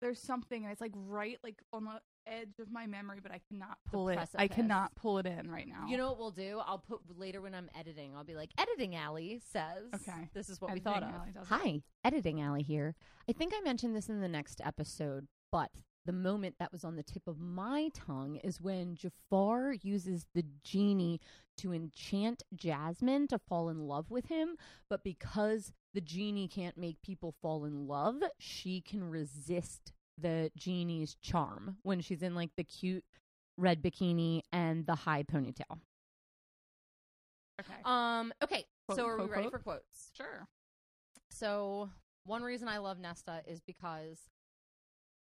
[0.00, 3.40] There's something, and it's like right like on the edge of my memory, but I
[3.48, 4.12] cannot pull it.
[4.12, 4.54] I precipice.
[4.56, 5.86] cannot pull it in right now.
[5.88, 6.60] You know what we'll do?
[6.64, 8.14] I'll put later when I'm editing.
[8.14, 10.28] I'll be like, "Editing Allie says, Okay.
[10.32, 11.48] this is what Editing we thought of." Allie does it.
[11.54, 12.94] Hi, Editing Allie here.
[13.28, 15.70] I think I mentioned this in the next episode, but
[16.06, 20.44] the moment that was on the tip of my tongue is when Jafar uses the
[20.64, 21.20] genie
[21.58, 24.56] to enchant Jasmine to fall in love with him,
[24.88, 31.14] but because the genie can't make people fall in love, she can resist the genie's
[31.16, 33.04] charm when she's in like the cute
[33.56, 35.78] red bikini and the high ponytail.
[37.60, 37.80] Okay.
[37.84, 39.52] Um okay, Quote, so are we ready quote?
[39.52, 40.10] for quotes?
[40.16, 40.46] sure.
[41.30, 41.90] So
[42.24, 44.20] one reason I love Nesta is because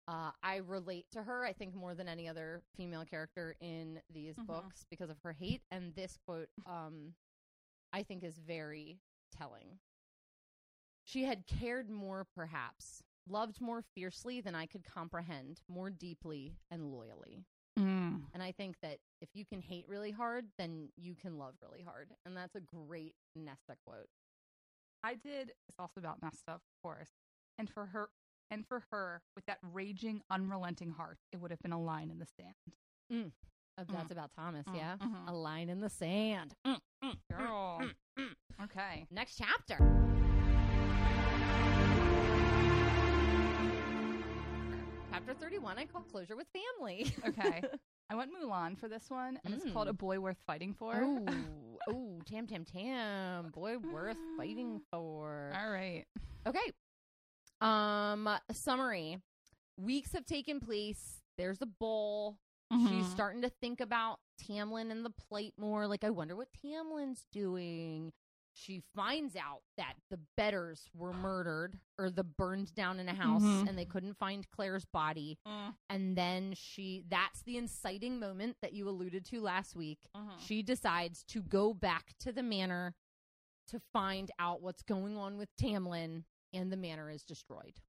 [0.10, 1.44] uh, I relate to her.
[1.44, 4.46] I think more than any other female character in these Mhm.
[4.48, 5.64] books because of her hate.
[5.70, 7.14] And this quote, um,
[7.92, 9.80] I think, is very telling.
[11.04, 16.92] She had cared more, perhaps, loved more fiercely than I could comprehend, more deeply and
[16.92, 17.46] loyally.
[17.80, 18.22] Mm.
[18.34, 21.84] And I think that if you can hate really hard, then you can love really
[21.84, 22.10] hard.
[22.26, 24.08] And that's a great Nesta quote.
[25.04, 25.52] I did.
[25.70, 27.10] It's also about Nesta, of course,
[27.60, 28.10] and for her,
[28.50, 32.18] and for her, with that raging, unrelenting heart, it would have been a line in
[32.20, 32.56] the sand.
[33.14, 33.32] Mm.
[33.80, 34.96] Uh, That's about Tomas, Mm, yeah.
[34.98, 35.28] mhm.
[35.30, 36.56] A line in the sand.
[36.66, 37.80] Mm, mm, mm, Girl.
[37.84, 38.64] mm, mm.
[38.64, 39.06] Okay.
[39.12, 39.78] Next chapter.
[45.18, 46.46] Chapter 31, I call Closure with
[46.80, 47.12] Family.
[47.28, 47.64] Okay.
[48.12, 49.92] I went Mulan for this one, and it's called Mm.
[49.92, 50.96] A Boy Worth Fighting For.
[50.96, 51.26] Ooh,
[51.90, 53.50] ooh, Tam Tam Tam.
[53.50, 55.52] Boy, worth fighting for.
[55.60, 56.06] All right.
[56.46, 56.72] Okay.
[57.62, 59.18] Um, summary.
[59.80, 61.22] Weeks have taken place.
[61.38, 62.38] There's a bowl.
[62.72, 63.12] She's Mhm.
[63.12, 65.88] starting to think about Tamlin and the plate more.
[65.88, 68.12] Like, I wonder what Tamlin's doing.
[68.60, 73.44] She finds out that the Beddors were murdered or the burned down in a house
[73.44, 73.70] Mhm.
[73.70, 75.38] and they couldn't find Clare's body.
[75.46, 80.00] Mm, And then she, that's the inciting moment that you alluded to last week.
[80.16, 80.40] mhm.
[80.40, 82.96] She decides to go back to the manor
[83.68, 87.80] to find out what's going on with Tamlin, and the manor is destroyed.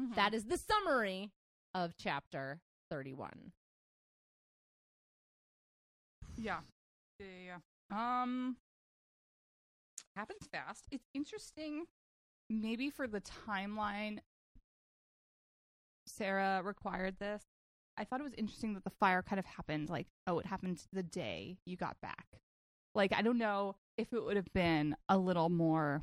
[0.00, 0.14] Mhm.
[0.14, 1.32] That is the summary
[1.74, 3.52] of chapter 31.
[6.36, 6.62] Yeah.
[7.18, 7.58] Yeah, yeah,
[7.90, 8.20] yeah.
[8.22, 8.56] Um
[10.16, 10.86] happens fast.
[10.90, 11.84] It's interesting
[12.48, 14.18] maybe for the timeline
[16.06, 17.42] Sarah required this.
[17.98, 20.82] I thought it was interesting that the fire kind of happened like, oh, it happened
[20.92, 22.26] the day you got back.
[22.94, 26.02] Like I don't know if it would have been a little more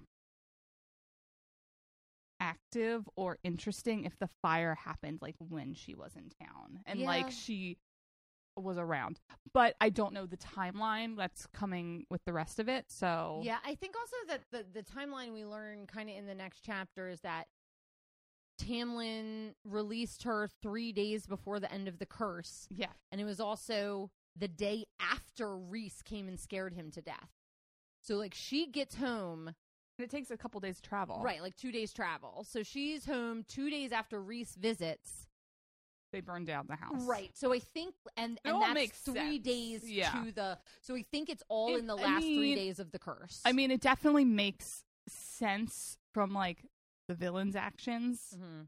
[2.40, 7.08] active or interesting if the fire happened like when she was in town and Yeah.
[7.08, 7.78] like she
[8.56, 9.20] was around.
[9.54, 12.86] But I don't know the timeline that's coming with the rest of it.
[12.92, 16.36] So Yeah, I think also that the, the timeline we learn kind of in the
[16.36, 17.46] next chapter is that
[18.62, 22.68] Tamlin released her three days before the end of the curse.
[22.70, 27.30] yeah, And it was also the day after Rhys came and scared him to death.
[28.02, 31.22] So, like, she gets home, and it takes a couple days to travel.
[31.24, 32.46] right, like two days travel.
[32.48, 35.28] So she's home two days after Rhys visits.
[36.14, 37.02] They burned down the house.
[37.06, 37.32] Right.
[37.34, 39.44] So I think, and, and all that's makes three sense.
[39.44, 40.12] days Yeah.
[40.12, 40.58] to the.
[40.82, 43.42] So we think it's all It- in the I last three days of the curse.
[43.44, 46.64] I mean, it definitely makes sense from like
[47.10, 48.38] the villain's actions.
[48.40, 48.68] Mhm.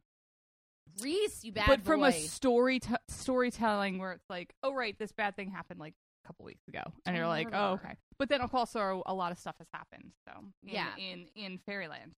[1.01, 5.11] Rhys, you bad but from a story t- storytelling where it's like, oh right, this
[5.11, 7.95] bad thing happened like a couple weeks ago, and you're like, oh okay.
[8.17, 10.11] But then also a lot of stuff has happened.
[10.27, 10.31] So
[10.63, 10.95] in, Yeah.
[10.97, 12.15] in in Fairyland.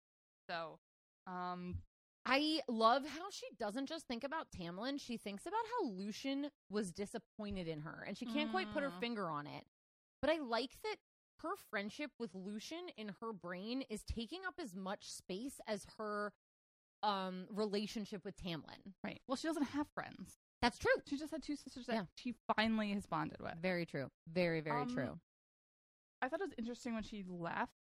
[0.48, 0.78] So
[1.26, 1.82] um
[2.30, 5.00] I love how she doesn't just think about Tamlin.
[5.00, 8.90] She thinks about how Lucien was disappointed in her, and she can't quite put her
[8.90, 9.00] Mm.
[9.00, 9.64] finger on it.
[10.20, 10.96] But I like that
[11.40, 16.32] her friendship with Lucien in her brain is taking up as much space as her
[17.04, 18.92] um relationship with Tamlin.
[19.04, 19.22] right.
[19.28, 20.36] Well, she doesn't have friends.
[20.60, 20.90] That's true.
[21.06, 22.06] She just had two sisters that Yeah.
[22.16, 23.54] she finally has bonded with.
[23.58, 24.10] Very true.
[24.26, 25.20] Very very Um, true.
[26.20, 27.77] I thought it was interesting when she left.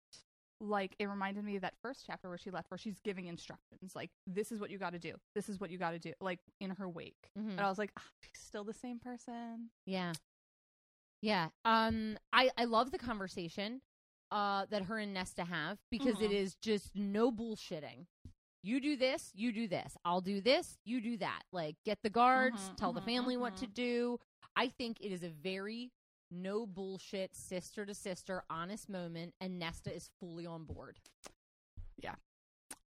[0.60, 3.94] Like it reminded me of that first chapter where she left, where she's giving instructions,
[3.94, 6.12] like this is what you got to do, this is what you got to do,
[6.20, 7.30] like in her wake.
[7.36, 7.58] Mhm.
[7.58, 9.70] And I was like, ah, she's still the same person.
[9.86, 10.16] Yeah.
[11.22, 11.48] Yeah.
[11.64, 13.80] Um I I love the conversation
[14.30, 16.32] uh that her and Nesta have because it Mhm.
[16.32, 18.06] is just no bullshitting.
[18.62, 19.96] You do this, you do this.
[20.04, 21.42] I'll do this, you do that.
[21.52, 23.72] Like get the guards, Mhm, tell the mhm, family what to mhm.
[23.74, 24.18] do.
[24.56, 25.90] I think it is a very
[26.30, 30.98] no bullshit sister to sister honest moment and Nesta is fully on board.
[32.02, 32.14] Yeah.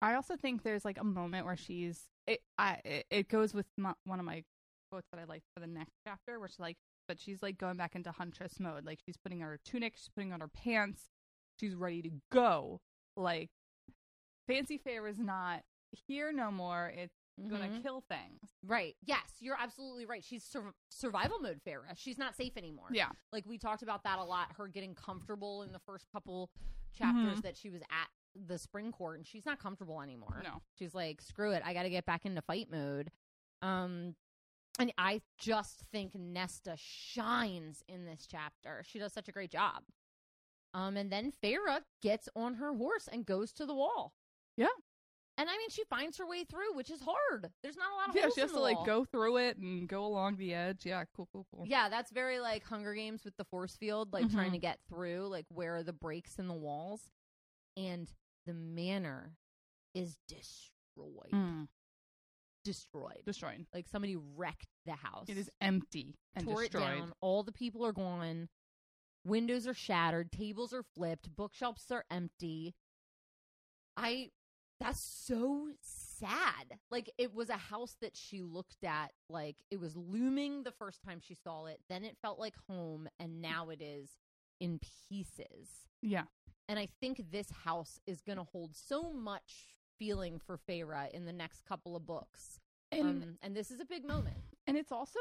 [0.01, 2.41] I also think there's like a moment where she's it.
[2.57, 4.45] I it, it goes with my, one of my
[4.91, 7.95] quotes that I like for the next chapter, she's like, but she's like going back
[7.95, 8.85] into huntress mode.
[8.85, 11.09] Like she's putting on her tunic, she's putting on her pants,
[11.59, 12.81] she's ready to go.
[13.17, 13.51] Like
[14.47, 15.63] Fancy Fair is not
[16.07, 16.93] here no more.
[16.95, 17.83] It's gonna Mhm.
[17.83, 18.57] kill things.
[18.63, 18.97] Right.
[19.03, 20.25] Yes, you're absolutely right.
[20.25, 21.85] She's sur- survival mode Feyre.
[21.97, 22.89] She's not safe anymore.
[22.91, 23.11] Yeah.
[23.33, 26.51] like we talked about that a lot her getting comfortable in the first couple
[26.95, 27.43] chapters Mhm.
[27.43, 30.63] that she was at the spring court and she's not comfortable anymore No.
[30.75, 33.11] she's like screw it i gotta get back into fight mode
[33.63, 34.15] um
[34.79, 39.85] and i just think nesta shines in this chapter she does such a great job
[40.75, 44.15] um and then Feyre gets on her horse and goes to the wall
[44.57, 44.69] Yeah.
[45.39, 48.09] And i mean she finds her way through which is hard there's not a lot
[48.11, 50.85] of Yeah, she has to like go through it and go along the edge.
[50.85, 51.65] Yeah, cool, cool, cool.
[51.67, 54.55] Yeah, that's very like Hunger Games with the force field, like trying Mhm.
[54.55, 57.09] to get through, like where are the breaks in the walls.
[57.77, 58.13] And
[58.47, 59.37] the manor
[59.95, 61.31] is destroyed.
[61.33, 61.69] Mm,
[62.65, 63.23] Destroyed.
[63.25, 63.67] destroyed.
[63.73, 65.27] Like somebody wrecked the house.
[65.29, 66.83] It is empty and tore destroyed.
[66.83, 67.13] it down.
[67.21, 68.49] All the people are gone.
[69.25, 70.33] Windows are shattered.
[70.33, 71.35] Tables are flipped.
[71.37, 72.75] Bookshelves are empty.
[73.97, 74.31] I.
[74.81, 76.79] That's so sad.
[76.91, 81.03] Like it was a house that she looked at, like it was looming the first
[81.03, 81.81] time she saw it.
[81.89, 84.11] Then it felt like home, and now it is
[84.61, 85.69] in pieces.
[86.03, 86.25] Yeah.
[86.69, 91.25] And I think this house is going to hold so much feeling for Feyre in
[91.25, 92.61] the next couple of books.
[92.93, 94.37] And um, and this is a big moment.
[94.67, 95.19] and it's also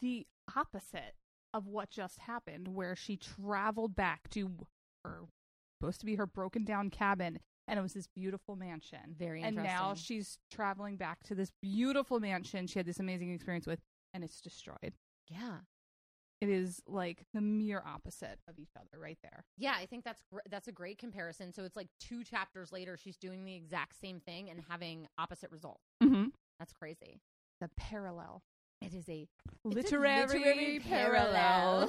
[0.00, 1.14] the opposite
[1.52, 4.50] of what just happened, where she traveled back to
[5.04, 5.22] her
[5.78, 9.14] supposed to be her broken down cabin, and it was this beautiful mansion.
[9.18, 9.58] Very interesting.
[9.58, 10.16] and now interesting.
[10.16, 13.80] she's traveling back to this beautiful mansion she had this amazing experience with,
[14.14, 14.94] and it's destroyed.
[15.28, 15.58] Yeah.
[16.42, 19.44] It is like the mere opposite of each other, right there.
[19.56, 21.50] Yeah, I think that's gr- that's a great comparison.
[21.52, 25.50] So it's like two chapters later, she's doing the exact same thing and having opposite
[25.50, 25.84] results.
[26.02, 26.26] Mm-hmm.
[26.58, 27.20] That's crazy.
[27.62, 28.42] The parallel,
[28.82, 29.26] It is a
[29.64, 31.88] literary, literary parallel.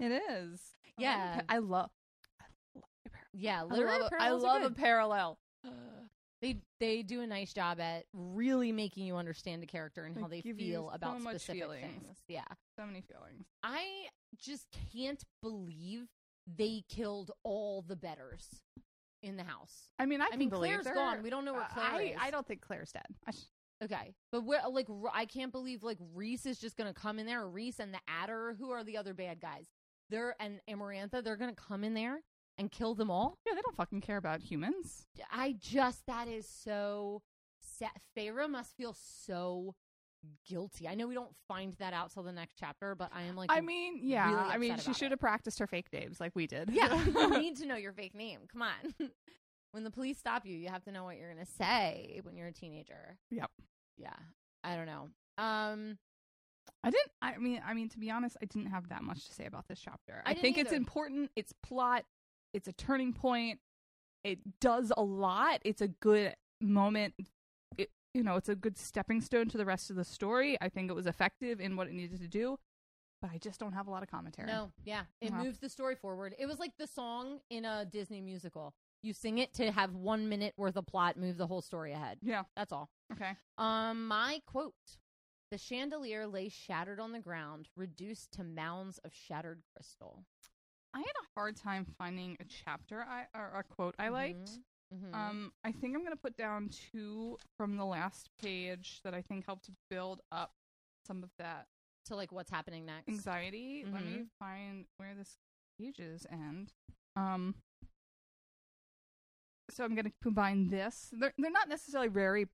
[0.00, 0.60] it is.
[0.96, 1.42] Yeah.
[1.50, 1.90] I love.
[3.34, 3.78] I love a parallel.
[3.80, 5.38] yeah, I love, a- I are love a parallel.
[6.42, 10.26] They they do a nice job at really making you understand a character and how
[10.26, 11.82] they you feel so about specific feelings.
[12.02, 12.18] things.
[12.26, 12.42] Yeah.
[12.76, 13.46] So many feelings.
[13.62, 13.84] I
[14.36, 16.08] just can't believe
[16.52, 18.48] they killed all the Beddors
[19.22, 19.88] in the house.
[20.00, 21.22] I mean, I, I can mean, believe Clare's gone.
[21.22, 22.16] We don't know where uh, Clare I, is.
[22.20, 23.06] I don't think Clare's dead.
[23.32, 23.36] Sh-
[23.84, 27.48] Okay, but where like I can't believe like Rhys is just gonna come in there.
[27.48, 29.66] Rhys and the Attor, who are the other bad guys?
[30.08, 31.22] They're and Amarantha.
[31.22, 32.20] They're gonna come in there
[32.62, 33.38] and kill them all.
[33.46, 35.06] yeah, they don't fucking care about humans.
[35.30, 37.22] I just that is so
[37.60, 37.90] sad.
[38.16, 39.74] Feyre must feel so
[40.48, 40.86] guilty.
[40.86, 43.50] I know we don't find that out till the next chapter, but I am like,
[43.52, 44.30] I mean, yeah.
[44.30, 46.70] really I mean, upset she about should have practiced her fake names like we did.
[46.72, 48.40] yeah, you need to know your fake name.
[48.50, 49.10] Come on.
[49.72, 52.48] when the police stop you, you have to know what you're gonna say when you're
[52.48, 53.18] a teenager.
[53.30, 53.50] Yep.
[53.98, 54.14] Yeah,
[54.62, 55.08] I don't know.
[55.38, 55.98] Um,
[56.84, 57.12] I didn't.
[57.20, 59.66] I mean, I mean, to be honest, I didn't have that much to say about
[59.68, 60.22] this chapter.
[60.24, 60.76] I I, didn't think it's either.
[60.76, 61.30] important.
[61.36, 62.04] It's plot.
[62.52, 63.60] It's a turning point.
[64.24, 65.60] It does a lot.
[65.64, 67.14] It's a good moment.
[67.76, 70.56] It, you know, it's a good stepping stone to the rest of the story.
[70.60, 72.58] I think it was effective in what it needed to do,
[73.20, 74.46] but I just don't have a lot of commentary.
[74.46, 75.42] No, yeah, it Wow.
[75.44, 76.34] moves the story forward.
[76.38, 78.74] It was like the song in a Disney musical.
[79.02, 82.18] You sing it to have one minute worth of plot, move the whole story ahead.
[82.22, 82.44] Yeah.
[82.54, 82.90] That's all.
[83.12, 83.32] Okay.
[83.58, 84.74] Um, my quote:
[85.50, 90.24] "The chandelier lay shattered on the ground, reduced to mounds of shattered crystal."
[90.94, 94.50] I had a hard time finding a chapter I or a quote I liked.
[94.94, 95.14] Mhm.
[95.14, 99.46] Um, I think I'm gonna put down two from the last page that I think
[99.46, 100.52] helped build up
[101.06, 101.66] some of that
[102.06, 103.08] to like what's happening next.
[103.08, 103.84] anxiety.
[103.84, 104.30] Let me Mhm.
[104.38, 105.38] find where this
[105.78, 106.72] pages end.
[107.16, 107.54] Um,
[109.70, 111.08] so I'm gonna combine this.
[111.12, 112.48] They're they're not necessarily very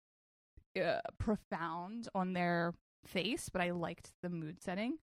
[0.81, 2.75] uh, profound on their
[3.05, 5.01] face, but I liked the mood setting.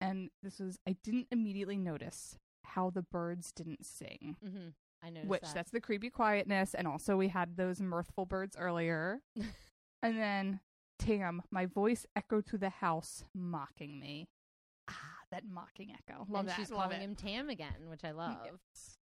[0.00, 4.68] And this was I didn't immediately notice how the birds didn't sing, Mm-hmm.
[5.02, 5.54] I noticed which that.
[5.54, 9.20] that's the creepy quietness, and also we had those mirthful birds earlier.
[10.02, 10.60] and then
[10.98, 14.28] Tam, my voice echoed through the house, mocking me.
[14.88, 14.94] Ah,
[15.30, 16.24] that mocking echo.
[16.28, 16.56] Love and that.
[16.56, 17.04] she's Love calling it.
[17.04, 18.36] him Tam again, which I love.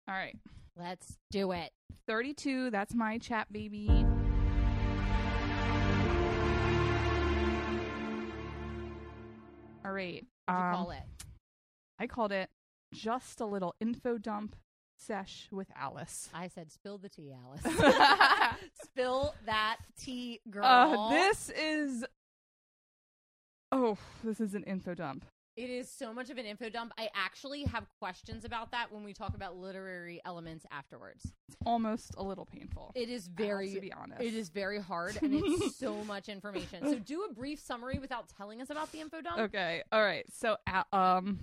[0.08, 0.38] All right.
[0.78, 1.72] Let's do it.
[2.08, 4.06] 32, that's my chat baby.
[9.84, 10.24] All right.
[10.46, 11.04] What'd you um, call it?
[12.00, 12.50] I called it
[12.94, 14.56] just a little info dump
[14.98, 16.30] sesh with Alis.
[16.34, 17.62] I said, "Spill the tea, Alis.
[18.84, 22.06] Spill that tea, girl." Uh, this is.
[23.72, 25.26] Oh, this is an info dump.
[25.58, 26.94] It is so much of an info dump.
[26.98, 31.34] I actually have questions about that when we talk about literary elements afterwards.
[31.50, 32.92] It's almost a little painful.
[32.96, 34.22] It is very to be honest.
[34.22, 36.86] It is very hard and it's so much information.
[36.86, 39.40] So do a brief summary without telling us about the info dump.
[39.40, 39.84] Okay.
[39.92, 40.26] All right.
[40.34, 41.38] So, uh, um,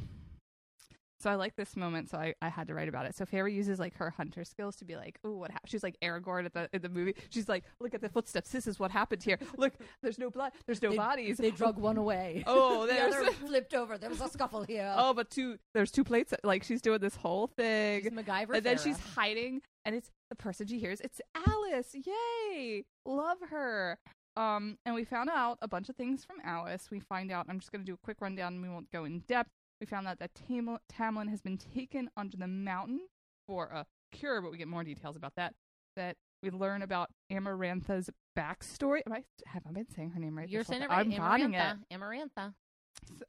[1.20, 3.16] so I like this moment, so I, I had to write about it.
[3.16, 5.96] So Feyre uses like her hunter skills to be like, "Oh, what happened?" She's like
[6.02, 7.14] Aragorn at the in the movie.
[7.30, 8.50] She's like, "Look at the footsteps.
[8.50, 9.38] This is what happened here.
[9.56, 10.52] Look, there's no blood.
[10.66, 11.38] There's no They- bodies.
[11.38, 12.44] They drug one away.
[12.46, 13.98] Oh, the other flipped over.
[13.98, 14.94] There was a scuffle here.
[14.96, 15.58] oh, but two.
[15.74, 16.32] There's two plates.
[16.44, 18.54] Like she's doing this whole thing, She's MacGyver.
[18.56, 18.84] and then Feyre.
[18.84, 21.00] she's hiding, and it's the person she hears.
[21.00, 21.94] It's Alis.
[21.94, 22.84] Yay!
[23.04, 23.98] Love her.
[24.36, 26.90] Um, and we found out a bunch of things from Alis.
[26.92, 27.46] We find out.
[27.48, 29.50] I'm just going to do a quick rundown, and we won't go in depth.
[29.80, 33.00] We found out that Tam- Tamlin has been taken under the mountain
[33.46, 35.54] for a cure, but we get more details about that.
[35.96, 39.00] That we learn about Amarantha's backstory.
[39.06, 40.48] Am I have I been saying her name right?
[40.48, 40.98] You're saying it right.
[40.98, 41.76] I'm godding it.
[41.92, 42.24] Amarantha.
[42.40, 42.54] Amarantha.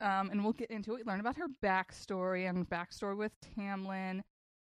[0.02, 1.06] Um, and we'll get into it.
[1.06, 4.22] We learn about her backstory and backstory with Tamlin,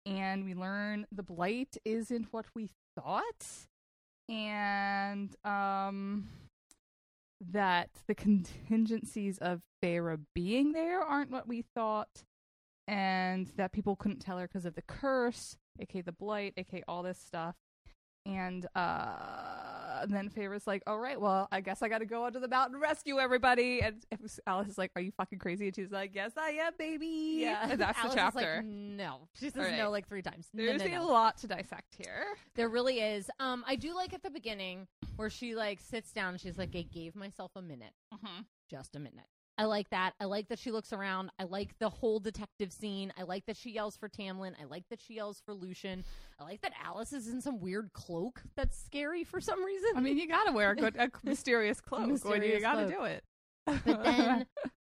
[0.04, 3.46] and we learn the blight isn't what we thought,
[4.28, 6.28] and um,
[7.50, 12.24] that the contingencies of Feyre being there aren't what we thought,
[12.86, 17.02] and that people couldn't tell her because of the curse, aka the blight, aka all
[17.02, 17.56] this stuff.
[18.24, 22.24] And uh, and then Feyre's like, "All right, well, I guess I got to go
[22.24, 24.04] under the mountain and rescue everybody." And
[24.46, 27.80] Alis is like, "Are you fucking crazy?" And she's like, "Yes, I am, baby." and
[27.80, 28.62] that's Alis the is like, chapter.
[28.62, 29.76] no, she says right.
[29.76, 30.48] no like three times.
[30.54, 32.26] No, There's no, a lot to dissect here.
[32.54, 33.28] There really is.
[33.40, 34.86] Um, I do like at the beginning
[35.16, 36.30] where she like sits down.
[36.34, 38.42] and She's like, I gave myself a minute, Mm-hmm.
[38.70, 39.24] just a minute.
[39.58, 40.14] I like that.
[40.18, 41.30] I like that she looks around.
[41.38, 43.12] I like the whole detective scene.
[43.18, 44.54] I like that she yells for Tamlin.
[44.60, 46.04] I like that she yells for Lucien.
[46.40, 49.90] I like that Alis is in some weird cloak that's scary for some reason.
[49.94, 52.98] I mean, you gotta wear a good, a mysterious cloak when you Mysterious gotta cloak.
[52.98, 53.24] do it.
[53.84, 54.46] But then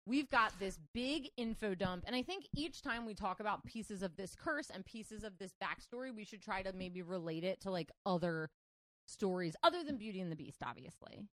[0.06, 2.04] we've got this big info dump.
[2.06, 5.38] And I think each time we talk about pieces of this curse and pieces of
[5.40, 8.50] this backstory, we should try to maybe relate it to like other
[9.10, 11.26] stories other than Beauty and the Beast, obviously.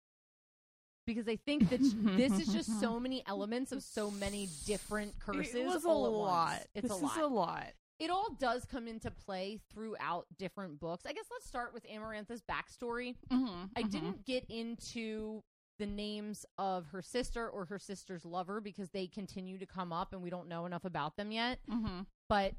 [1.07, 1.81] Because I think that
[2.17, 5.55] this is just so many elements of so many different curses.
[5.55, 6.63] it was a lot.
[6.75, 7.17] It's this a lot.
[7.17, 7.67] is a lot.
[7.99, 11.07] It all does come into play throughout different books.
[11.07, 13.15] I guess let's start with Amarantha's backstory.
[13.33, 15.43] Mm-hmm, I didn't get into
[15.79, 20.13] the names of her sister or her sister's lover because they continue to come up
[20.13, 21.59] and we don't know enough about them yet.
[21.71, 22.01] Mm-hmm.
[22.29, 22.55] But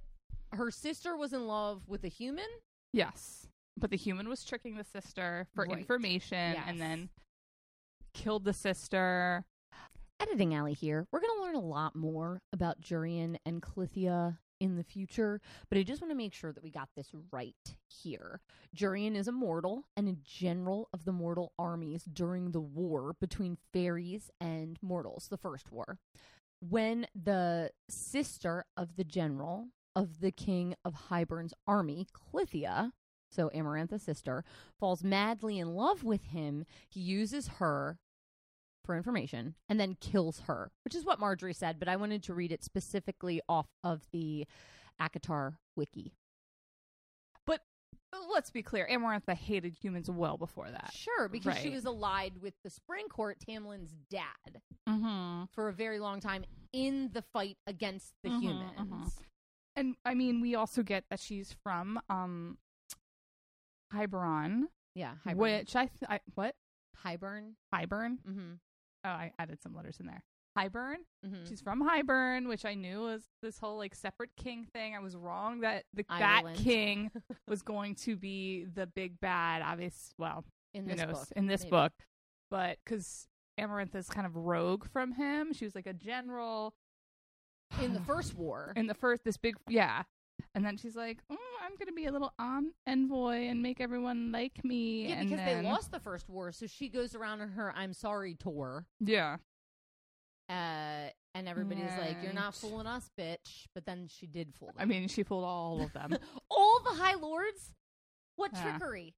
[0.53, 2.47] her sister was in love with a human.
[2.93, 3.47] Yes,
[3.78, 5.80] but the human was tricking the sister for Right.
[5.80, 6.65] information, Yes.
[6.67, 7.09] and then
[8.13, 9.45] killed the sister.
[10.19, 11.07] Editing Allie here.
[11.11, 15.78] We're going to learn a lot more about Jurian and Clythia in the future, but
[15.78, 17.55] I just want to make sure that we got this right
[17.88, 18.41] here.
[18.75, 23.59] Jurian is a mortal and a general of the mortal armies during the war between
[23.71, 25.99] fairies and mortals, the first war.
[26.59, 32.93] When the sister of the general of the king of Hybern's army, Clithia,
[33.32, 34.43] so Amarantha's sister,
[34.80, 37.99] falls madly in love with him, he uses her
[38.86, 42.34] for information and then kills her, which is what Margery said, but I wanted to
[42.34, 44.45] read it specifically off of the
[44.99, 46.13] ACOTAR wiki.
[47.45, 47.61] But
[48.32, 50.91] let's be clear, Amarantha hated humans well before that.
[50.93, 55.43] Sure, because she was allied with the Spring Court, Tamlin's dad, Mm-hmm.
[55.53, 58.78] for a very long time in the fight against the Mhm, humans.
[58.80, 59.11] mhm.
[59.75, 62.57] And I mean, we also get that she's from um
[63.93, 64.63] Hiberon,
[64.95, 65.35] Yeah, Hybern.
[65.35, 66.55] which I, th- I what
[67.05, 67.53] Hybern.
[67.73, 68.17] Hibern?
[68.27, 68.53] Mm-hmm.
[69.05, 70.23] Oh, I added some letters in there.
[70.57, 70.95] Hibern.
[71.25, 71.45] Mm-hmm.
[71.47, 74.95] She's from Hibern, which I knew was this whole like separate king thing.
[74.95, 77.11] I was wrong that the, that king
[77.47, 79.61] was going to be the big bad.
[79.61, 81.27] Obvious, well, in this knows book.
[81.35, 81.69] in this maybe.
[81.71, 81.93] book,
[82.49, 83.27] but because
[83.59, 86.73] Amarantha's kind of rogue from him, she was like a general
[87.81, 88.73] In the first war.
[88.75, 90.03] in the first this big yeah
[90.58, 94.32] and then she's like mm, i'm gonna be a little um, envoy and make everyone
[94.32, 97.41] like me yeah, and because then, they lost the first war, so she goes around
[97.41, 99.38] on her "I'm sorry" tour, yeah
[100.49, 104.78] uh, and everybody's like, "You're not fooling us, bitch." But then she did fool them.
[104.80, 106.18] i mean she fooled all of them
[106.49, 107.74] all the High Lords.
[108.38, 108.64] What Yeah.
[108.64, 109.14] trickery!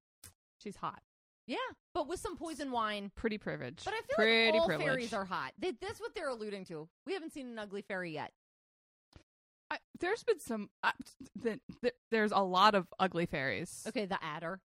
[0.57, 1.01] she's hot
[1.47, 1.57] Yeah,
[1.93, 3.11] but with some poison wine.
[3.15, 5.53] pretty privileged But I feel pretty like all privileged fairies are hot.
[5.57, 6.89] They, that's what they're alluding to.
[7.05, 8.31] We haven't seen an ugly fairy yet.
[9.71, 10.91] I, there's been some uh,
[11.43, 14.57] th- th- there's a lot of ugly fairies Okay, the Attor.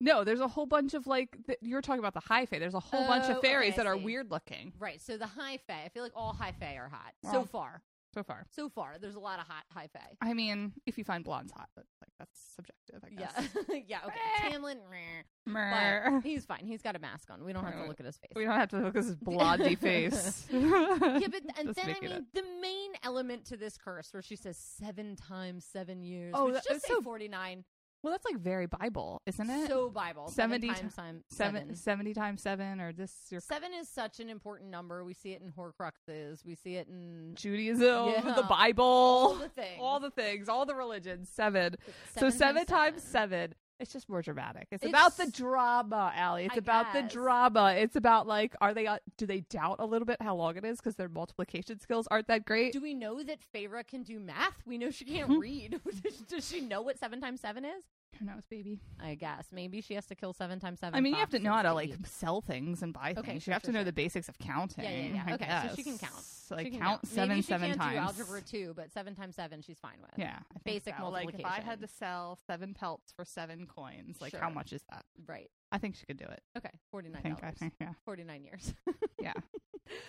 [0.00, 2.74] no there's a whole bunch of like th- you're talking about the high fae there's
[2.74, 4.04] a whole bunch Oh, of fairies okay, I that are see.
[4.04, 5.00] weird looking Right.
[5.00, 5.82] So the high fae.
[5.84, 7.82] I feel like all high fae are hot so far.
[8.14, 10.16] So far So far, there's a lot of hot high fae.
[10.20, 13.32] i mean if you find blondes hot but like that's subjective i guess
[13.68, 13.80] Yeah.
[13.88, 13.98] yeah.
[14.06, 14.50] Okay.
[14.56, 14.78] Tamlin.
[15.46, 16.64] But he's fine.
[16.66, 17.42] He's got a mask on.
[17.44, 18.32] We don't have to look at his face.
[18.36, 20.46] We don't have to look at his blondie face.
[20.50, 20.58] yeah,
[21.30, 22.24] but and Just then I mean it.
[22.34, 26.34] the main element to this curse, where she says seven times seven years.
[26.36, 27.64] Oh, which that- just that's say so- forty nine.
[28.02, 29.68] Well, that's like very Bible, isn't it?
[29.68, 30.28] So Bible.
[30.28, 31.74] 70 seven times time seven, seven.
[31.76, 35.04] 70 times seven, or this your Seven is such an important number.
[35.04, 36.44] We see it in Horcruxes.
[36.44, 38.34] We see it in Judaism, Yeah.
[38.34, 39.78] the Bible, all the things.
[39.80, 41.28] all the things, all the religions.
[41.32, 41.74] Seven.
[42.14, 43.30] Seven so seven times seven.
[43.50, 43.54] seven.
[43.80, 44.66] It's just more dramatic.
[44.72, 46.46] It's, about the drama, Allie.
[46.46, 47.74] It's I about the drama.
[47.76, 48.86] It's about like, are they?
[48.86, 52.08] Uh, do they doubt a little bit how long it is because their multiplication skills
[52.10, 52.72] aren't that great?
[52.72, 54.62] Do we know that Feyre can do math?
[54.66, 55.80] We know she can't read.
[56.28, 57.84] Does she know what seven times seven is?
[58.20, 58.80] Knows, baby?
[59.00, 60.96] I guess maybe she has to kill seven times seven.
[60.96, 63.42] I mean, you have to know how to like sell things and buy Okay, things.
[63.44, 63.84] sure, you have sure, to know sure.
[63.84, 64.84] the basics of counting.
[64.84, 65.24] Yeah, yeah, yeah.
[65.26, 66.14] I Okay, so she can count.
[66.22, 67.92] So like She can count, seven, Maybe she seven can't times.
[67.94, 70.10] do algebra two, but seven times seven, she's fine with.
[70.16, 71.08] Yeah, Basic so.
[71.08, 74.82] Like if I had to sell seven pelts for seven coins, like how much is
[74.90, 75.04] that?
[75.26, 75.50] Right.
[75.70, 76.40] I think she could do it.
[76.56, 76.70] Okay.
[76.90, 77.20] forty nine.
[77.24, 77.44] I think.
[77.44, 77.72] I think.
[77.80, 77.92] Yeah.
[78.04, 78.74] Forty nine years.
[79.20, 79.32] Yeah.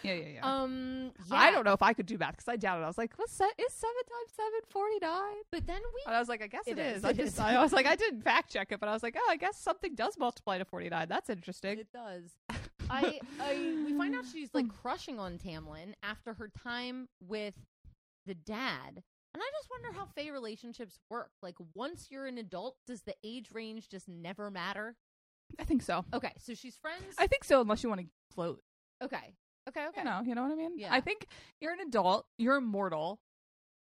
[0.03, 0.13] Yeah.
[0.13, 0.27] Yeah.
[0.35, 0.39] Yeah.
[0.61, 1.11] um.
[1.31, 1.37] Yeah.
[1.37, 2.83] I don't know if I could do math because I doubted.
[2.83, 3.53] I was like, "What's that?
[3.57, 5.37] Is seven times seven forty nine?
[5.51, 6.01] But then we.
[6.05, 7.39] And I was like, "I guess It is." is, I it just, is.
[7.39, 9.57] I was like, I didn't fact check it, but I was like, "Oh, I guess
[9.57, 11.07] something does multiply to forty nine.
[11.09, 12.31] That's interesting." It does.
[12.89, 13.55] I, I
[13.85, 17.55] we find out she's like crushing on Tamlin after her time with
[18.25, 19.03] the dad.
[19.33, 21.31] And I just wonder how Fae relationships work.
[21.41, 24.95] Like once you're an adult, does the age range just never matter?
[25.59, 26.05] I think so.
[26.13, 27.15] Okay, so she's friends.
[27.17, 28.61] I think so, unless you want to float.
[29.03, 29.33] okay.
[29.67, 30.01] Okay, okay.
[30.01, 30.79] You know, you know what I mean?
[30.79, 30.87] Yeah.
[30.91, 31.27] I think
[31.61, 32.25] you're an adult.
[32.39, 33.19] You're immortal.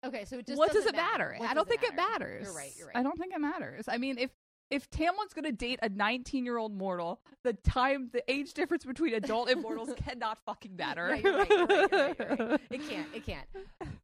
[0.04, 1.34] Okay, so it just what does it matter?
[1.38, 2.46] What I don't think it matters.
[2.46, 2.96] You're right, you're right.
[2.96, 3.84] I don't think it matters.
[3.86, 4.30] I mean, if
[4.70, 9.14] if Tamlin's gonna date a 19 year old mortal, the time, the age difference between
[9.14, 11.06] adult and mortals cannot fucking matter.
[11.06, 12.60] Right, you're right, you're right, you're right.
[12.70, 13.06] It can't.
[13.14, 13.46] It can't.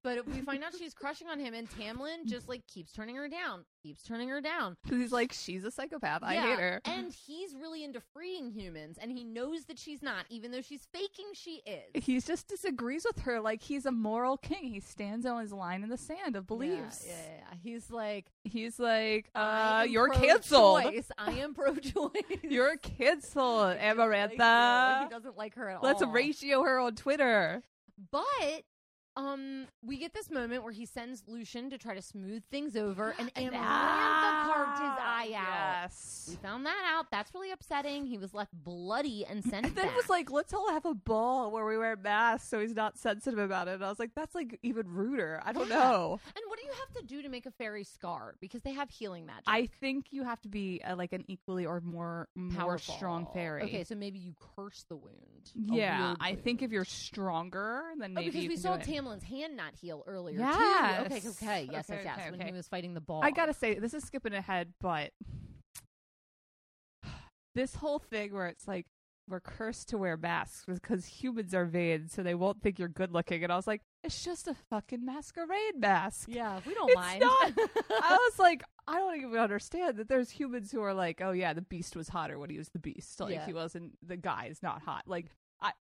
[0.04, 3.26] But we find out she's crushing on him, and Tamlin just like keeps turning her
[3.28, 4.76] down, keeps turning her down.
[4.84, 6.22] Because he's like, she's a psychopath.
[6.22, 6.80] I Yeah, hate her.
[6.86, 10.86] And he's really into freeing humans, and he knows that she's not, even though she's
[10.92, 12.04] faking she is.
[12.04, 14.64] he just disagrees with her like he's a moral king.
[14.64, 17.04] He stands on his line in the sand of beliefs.
[17.06, 17.56] Yeah, yeah, yeah.
[17.62, 20.82] He's like, He's like, uh, you're canceled.
[20.82, 21.10] pro-choice.
[21.18, 22.12] I am pro-choice.
[22.42, 23.98] You're canceled, doesn't like.
[24.38, 25.02] Amarantha.
[25.04, 25.82] He doesn't like her at all.
[25.82, 27.62] Let's ratio her on Twitter.
[28.10, 28.62] But
[29.16, 33.14] um, we get this moment where he sends Lucien to try to smooth things over,
[33.18, 33.52] and Amarantha
[34.46, 35.82] carved his eye out.
[35.84, 36.26] Yes.
[36.28, 37.06] We found that out.
[37.10, 38.06] That's really upsetting.
[38.06, 39.94] He was left bloody and sent And then back.
[39.94, 42.98] it was like, let's all have a ball where we wear masks so he's not
[42.98, 43.74] sensitive about it.
[43.74, 45.40] And I was like, that's like even ruder.
[45.44, 45.76] I don't Yeah.
[45.76, 46.20] know.
[46.26, 48.34] and what do you have to do to make a fairy scar?
[48.40, 49.44] Because they have healing magic.
[49.46, 52.94] I think you have to be uh, like an equally or more more Powerful.
[52.94, 53.62] strong fairy.
[53.64, 55.50] Okay, so maybe you curse the wound.
[55.54, 59.20] Yeah, I think if you're stronger, then Oh, maybe because you we saw do it.
[59.20, 60.56] Tamlin's hand not heal earlier Yes.
[60.56, 61.04] too.
[61.14, 62.18] Okay, okay, yes, Okay, yes, yes.
[62.18, 62.50] okay, When okay.
[62.50, 63.22] he was fighting the ball.
[63.24, 65.10] I gotta say, this is skipping ahead, but
[67.54, 68.86] this whole thing where it's like
[69.28, 73.12] we're cursed to wear masks because humans are vain, so they won't think you're good
[73.12, 73.42] looking.
[73.42, 76.28] And I was like, it's just a fucking masquerade mask.
[76.30, 77.20] Yeah, we don't It's mind.
[77.22, 77.52] not-
[77.90, 81.54] I was like, I don't even understand that there's humans who are like, oh yeah,
[81.54, 83.18] the beast was hotter when he was the beast.
[83.18, 83.46] Like Yeah.
[83.46, 85.02] he wasn't the guy is not hot.
[85.08, 85.26] Like
[85.60, 85.72] I.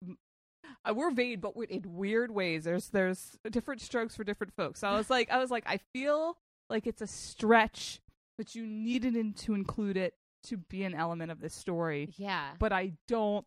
[0.84, 2.64] I, we're vain, but we're in weird ways.
[2.64, 4.80] There's there's different strokes for different folks.
[4.80, 6.36] So I was like, I was like, I feel
[6.70, 8.00] like it's a stretch,
[8.36, 12.12] but you needed in, to include it to be an element of this story.
[12.16, 12.50] yeah.
[12.58, 13.46] But I don't.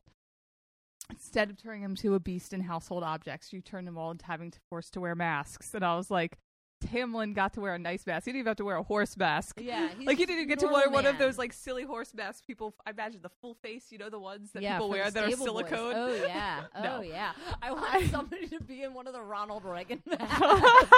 [1.09, 4.25] Instead of turning him to a beast in household objects, you turned them all into
[4.25, 5.73] having to force to wear masks.
[5.73, 6.37] And I was like,
[6.85, 8.25] Tamlin got to wear a nice mask.
[8.25, 9.59] He didn't even have to wear a horse mask.
[9.61, 12.41] Yeah, like he didn't get to wear one of those like silly horse masks.
[12.45, 13.85] People, I imagine the full face.
[13.91, 15.67] You know the ones that yeah, people wear that are stable boys.
[15.69, 15.93] silicone.
[15.95, 17.01] Oh yeah, oh No.
[17.01, 17.31] yeah.
[17.61, 20.89] I want I- somebody to be in one of the Ronald Reagan masks,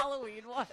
[0.00, 0.68] Halloween ones.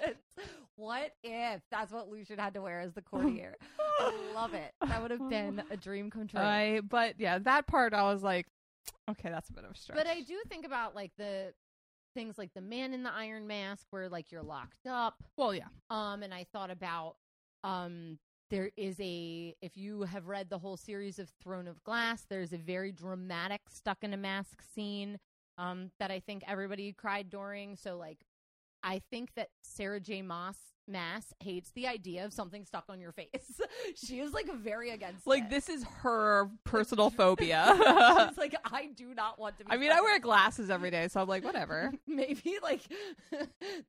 [0.76, 3.56] What if that's what Lucien had to wear as the courtier?
[4.00, 4.74] I love it.
[4.86, 6.40] That would have been a dream come true.
[6.40, 8.48] I, but yeah, that part I was like,
[9.10, 9.98] okay, that's a bit of a stretch.
[9.98, 11.54] But I do think about like the
[12.14, 15.16] things like the man in the iron mask where like you're locked up.
[15.38, 17.16] well, yeah, Um and I thought about
[17.64, 22.26] um there is a if you have read the whole series of Throne of Glass,
[22.30, 25.18] there's a very dramatic stuck in a mask scene
[25.58, 27.76] um that I think everybody cried during.
[27.76, 28.20] So like
[28.84, 30.22] I think that Sarah J.
[30.22, 30.58] Moss
[30.88, 33.62] Maas hates the idea of something stuck on your face.
[33.96, 35.50] she is like very against like it.
[35.50, 37.74] this is her personal phobia.
[38.30, 41.08] She's like, I do not want to be I mean, I wear glasses every day,
[41.08, 41.94] so I'm like, whatever.
[42.08, 42.82] maybe like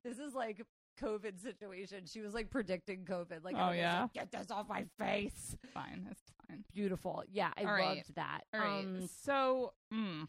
[0.03, 0.61] this is like
[1.01, 2.03] COVID situation.
[2.05, 3.43] She was like predicting COVID.
[3.43, 4.01] Like, Oh, yeah?
[4.03, 5.57] like, get this off my face.
[5.73, 6.63] Fine, that's fine.
[6.73, 7.23] Beautiful.
[7.31, 7.97] Yeah, I All right.
[7.97, 8.41] loved that.
[8.53, 10.27] All right, Um, so mm,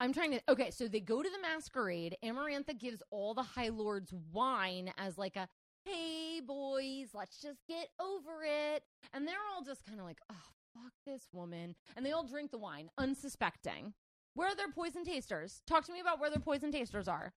[0.00, 0.40] I'm trying to.
[0.48, 2.16] Okay, so they go to the masquerade.
[2.24, 5.48] Amarantha gives all the High Lords wine as like a,
[5.84, 8.84] hey boys, let's just get over it.
[9.12, 10.34] And they're all just kind of like, oh
[10.74, 13.92] fuck this woman, and they all drink the wine, unsuspecting.
[14.34, 15.62] Where are their poison tasters?
[15.66, 17.32] Talk to me about where their poison tasters are.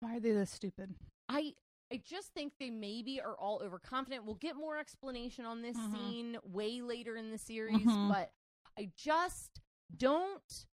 [0.00, 0.94] why are they this stupid?
[1.28, 1.54] I
[1.90, 4.26] I just think they maybe are all overconfident.
[4.26, 5.92] We'll get more explanation on this Mhm.
[5.92, 8.08] scene way later in the series, Mhm.
[8.10, 8.30] but
[8.78, 9.60] I just
[9.96, 10.66] don't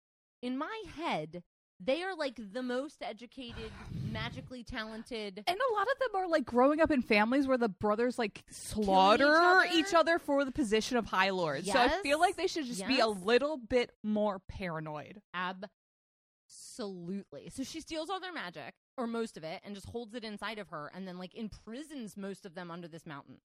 [0.43, 1.43] in my head
[1.85, 3.71] they are like the most educated,
[4.11, 5.43] magically talented.
[5.45, 8.43] And a lot of them are like growing up in families where the brothers like
[8.49, 9.67] slaughter other?
[9.73, 11.65] each other for the position of High Lord.
[11.65, 15.21] So I feel like they should just be a little bit more paranoid.
[15.33, 17.49] Absolutely.
[17.49, 20.59] So she steals all their magic or most of it and just holds it inside
[20.59, 23.37] of her and then like imprisons most of them under this mountain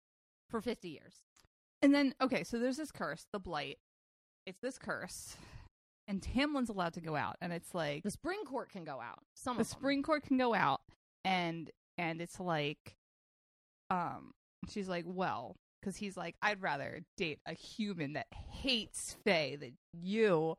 [0.49, 1.23] for 50 years.
[1.81, 3.77] And then, okay, so there's this curse, the blight.
[4.45, 5.35] It's this curse,
[6.07, 9.19] and Tamlin's allowed to go out, and it's like The spring court can go out.
[9.35, 10.81] Some the spring court can go out,
[11.25, 12.95] and and it's like,
[13.89, 14.31] um,
[14.69, 19.77] she's like, well, because he's like, I'd rather date a human that hates Fae than
[19.93, 20.57] you,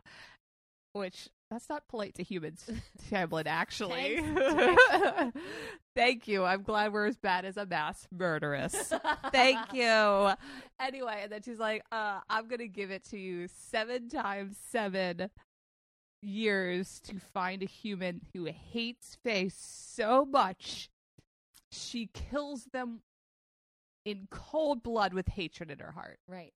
[0.98, 2.68] which that's not polite to humans,
[3.10, 3.46] Tamlin.
[3.46, 4.22] Actually,
[5.96, 6.44] thank you.
[6.44, 8.92] I'm glad we're as bad as a mass murderess.
[9.32, 10.30] Thank you.
[10.80, 15.30] Anyway, and then she's like, uh, I'm gonna give it to you seven times seven
[16.20, 20.90] years to find a human who hates Fae so much
[21.70, 23.00] she kills them
[24.04, 26.18] in cold blood with hatred in her heart.
[26.26, 26.52] Right.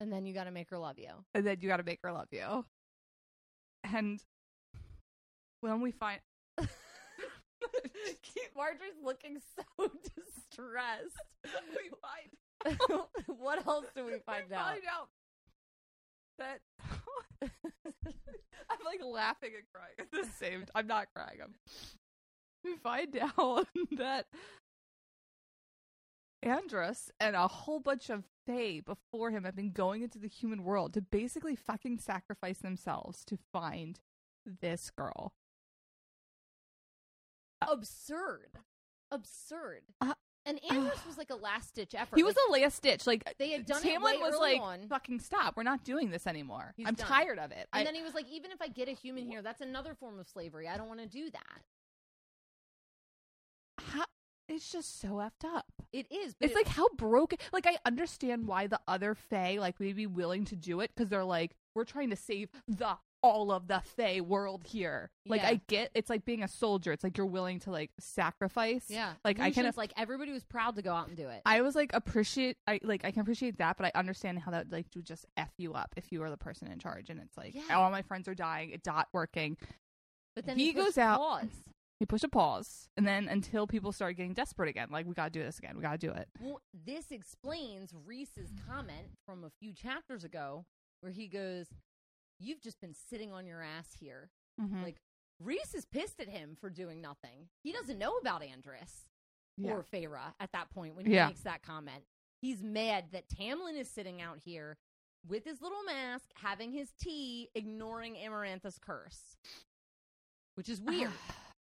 [0.00, 1.10] And then you got to make her love you.
[1.34, 2.64] And then you gotta make her love you.
[3.84, 4.20] And
[5.60, 6.20] when we find
[8.58, 9.62] Marjorie's looking so
[10.02, 11.22] distressed.
[11.44, 12.76] we find
[13.26, 14.66] what else do we find we out?
[14.66, 15.08] find out
[16.38, 16.60] that
[18.70, 20.60] I'm like laughing and crying at the same.
[20.60, 20.68] time.
[20.74, 21.38] I'm not crying.
[21.42, 21.54] I'm.
[22.64, 24.26] We find out that
[26.42, 30.62] Andras and a whole bunch of Fae before him have been going into the human
[30.64, 34.00] world to basically fucking sacrifice themselves to find
[34.60, 35.32] this girl.
[37.60, 38.50] Absurd.
[39.10, 39.82] Absurd.
[40.00, 40.14] Uh,
[40.46, 42.16] and Andras was like a last ditch effort.
[42.16, 43.06] He was Like, a last ditch.
[43.06, 44.88] Like They had done it Tamlin way was like, on.
[44.88, 45.56] "Fucking stop!
[45.56, 46.72] We're not doing this anymore.
[46.76, 47.06] He's I'm done.
[47.06, 49.26] tired of it." and I, then he was like, even if I get a human
[49.26, 50.66] here, that's another form of slavery.
[50.68, 51.62] I don't want to do that.
[54.48, 55.66] It's just so effed up.
[55.92, 56.34] It is.
[56.40, 57.38] It's it- like how broken.
[57.52, 61.08] Like I understand why the other Fae like would be willing to do it because
[61.10, 65.10] they're like, we're trying to save the all of the Fae world here.
[65.26, 65.48] Like Yeah.
[65.48, 66.92] I get, it's like being a soldier.
[66.92, 68.84] It's like you're willing to like sacrifice.
[68.88, 69.14] yeah.
[69.24, 69.64] Like I can.
[69.64, 71.42] Lucien's like everybody was proud to go out and do it.
[71.44, 72.56] I was like appreciate.
[72.66, 75.50] I like I can appreciate that, but I understand how that like would just f
[75.58, 77.76] you up if you are the person in charge, and it's like Yeah.
[77.76, 78.70] all my friends are dying.
[78.70, 79.56] It's not working.
[80.36, 81.48] but then he he, goes out- Pause.
[82.00, 85.30] He pushed a pause, and then until people started getting desperate again, like we gotta
[85.30, 85.74] do this again.
[85.76, 86.28] We gotta do it.
[86.40, 90.64] Well, this explains Rhys's comment from a few chapters ago,
[91.00, 91.66] where he goes,
[92.38, 94.30] "You've just been sitting on your ass here."
[94.60, 94.82] Mm-hmm.
[94.84, 94.96] Like
[95.40, 97.48] Rhys is pissed at him for doing nothing.
[97.64, 99.08] He doesn't know about Andras
[99.56, 99.72] Yeah.
[99.72, 101.26] or Feyre at that point when he Yeah.
[101.28, 102.04] makes that comment.
[102.40, 104.78] He's mad that Tamlin is sitting out here
[105.26, 109.36] with his little mask, having his tea, ignoring Amarantha's curse,
[110.54, 111.12] which is weird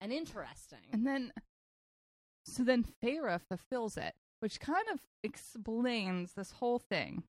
[0.03, 0.79] and interesting.
[0.91, 1.31] And then,
[2.45, 7.23] so then Feyre fulfills it, which kind of explains this whole thing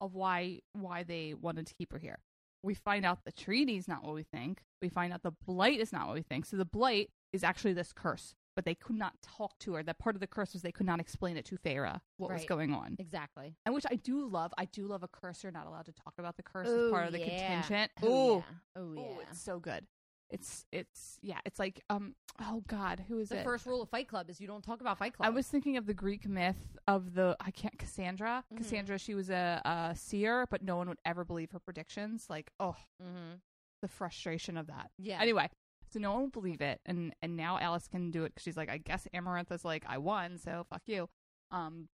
[0.00, 2.18] of why why they wanted to keep her here.
[2.62, 4.62] We find out the treaty is not what we think.
[4.82, 6.46] We find out the blight is not what we think.
[6.46, 9.82] So the blight is actually this curse, but they could not talk to her.
[9.82, 12.44] That part of the curse was they could not explain it to Feyre what was
[12.46, 12.96] going on.
[12.98, 13.54] exactly.
[13.66, 14.52] And which I do love.
[14.58, 15.42] I do love a curse.
[15.42, 17.60] You're not allowed to talk about the curse as part of the yeah.
[17.60, 17.92] contingent.
[18.02, 18.36] Oh, Ooh.
[18.36, 18.42] yeah.
[18.76, 19.00] Oh, yeah.
[19.00, 19.86] Ooh, it's so good.
[20.30, 21.38] It's it's yeah.
[21.44, 22.14] It's like um.
[22.40, 23.44] Oh God, who is the it?
[23.44, 25.26] first rule of Fight Club is you don't talk about Fight Club.
[25.26, 28.44] I was thinking of the Greek myth of the I can't Cassandra.
[28.52, 28.56] Mhm.
[28.56, 32.26] Cassandra, she was a, a seer, but no one would ever believe her predictions.
[32.28, 33.34] Like, oh, mm-hmm.
[33.82, 34.90] the frustration of that.
[34.98, 35.20] Yeah.
[35.20, 35.48] Anyway,
[35.92, 38.56] so no one will believe it, and and now Alis can do it because she's
[38.56, 41.08] like, I guess Amarantha's like, I won, so fuck you.
[41.52, 41.88] Um,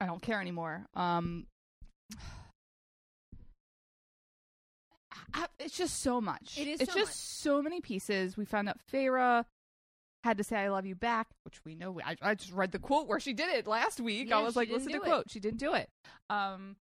[0.00, 0.86] I don't care anymore.
[0.94, 1.46] Um,
[5.58, 6.56] it's just so much.
[6.58, 7.16] It is It's so just much.
[7.16, 8.36] so many pieces.
[8.36, 9.44] We found out Feyre
[10.22, 12.00] had to say "I love you" back, which we know.
[12.04, 14.28] I, I just read the quote where she did it last week.
[14.30, 15.02] Yeah, I was like, listen to it.
[15.02, 15.30] quote.
[15.30, 15.88] She didn't do it.
[16.30, 16.76] Um,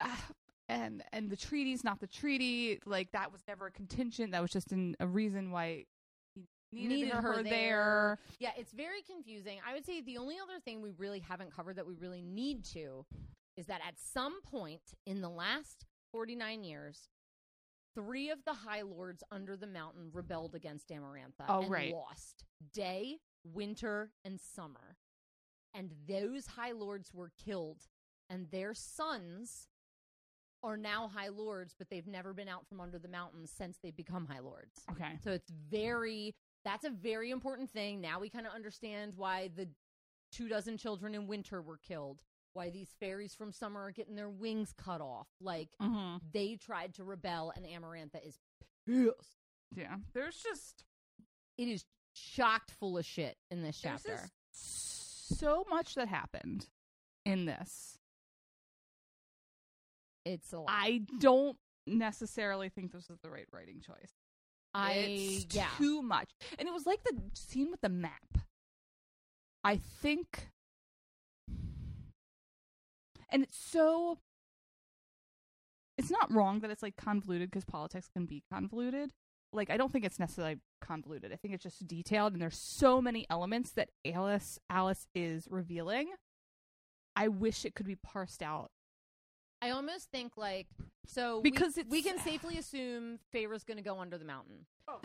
[0.00, 0.26] ah,
[0.68, 2.78] and and the treaty's not the treaty.
[2.84, 4.32] Like that was never a contingent.
[4.32, 5.84] That was just an, a reason why
[6.70, 7.44] he needed, Needed her, her there.
[7.44, 8.18] there.
[8.38, 9.58] Yeah, it's very confusing.
[9.66, 12.64] I would say the only other thing we really haven't covered that we really need
[12.74, 13.06] to
[13.56, 17.08] is that at some point in the last 49 years,
[17.98, 21.92] three of the High Lords under the mountain rebelled against Amarantha Oh, and right.
[21.92, 22.44] lost.
[22.72, 24.96] Day, winter, and summer.
[25.74, 27.82] And those High Lords were killed,
[28.30, 29.66] and their sons
[30.62, 33.94] are now High Lords, but they've never been out from under the mountain since they've
[33.96, 34.80] become High Lords.
[34.92, 35.18] Okay.
[35.22, 36.34] So it's very
[36.64, 38.00] that's a very important thing.
[38.00, 39.68] Now we kind of understand why the
[40.32, 42.22] two dozen children in winter were killed.
[42.58, 45.28] Why these fairies from summer are getting their wings cut off.
[45.40, 46.16] Like Mm-hmm.
[46.32, 48.38] they tried to rebel and Amarantha is
[48.86, 49.36] pissed.
[49.74, 49.96] Yeah.
[50.12, 50.84] There's just
[51.56, 51.84] It is
[52.14, 54.22] shocked full of shit in this there's chapter.
[54.52, 56.66] just so much that happened
[57.24, 57.98] in this.
[60.24, 60.66] it's a lot.
[60.70, 61.56] I don't
[61.86, 64.12] necessarily think this was the right writing choice.
[64.74, 65.68] I it's yeah.
[65.78, 66.30] too much.
[66.58, 68.38] And it was like the scene with the map.
[69.64, 70.48] I think
[73.30, 74.18] and it's so
[75.96, 79.10] it's not wrong that it's like convoluted because politics can be convoluted.
[79.52, 81.32] Like I don't think it's necessarily convoluted.
[81.32, 86.10] I think it's just detailed and there's so many elements that Alis Alis is revealing.
[87.16, 88.70] I wish it could be parsed out.
[89.60, 90.68] I almost think like
[91.06, 94.66] so Because we, we can safely assume Feyre's going to go under the mountain.
[94.86, 95.00] oh,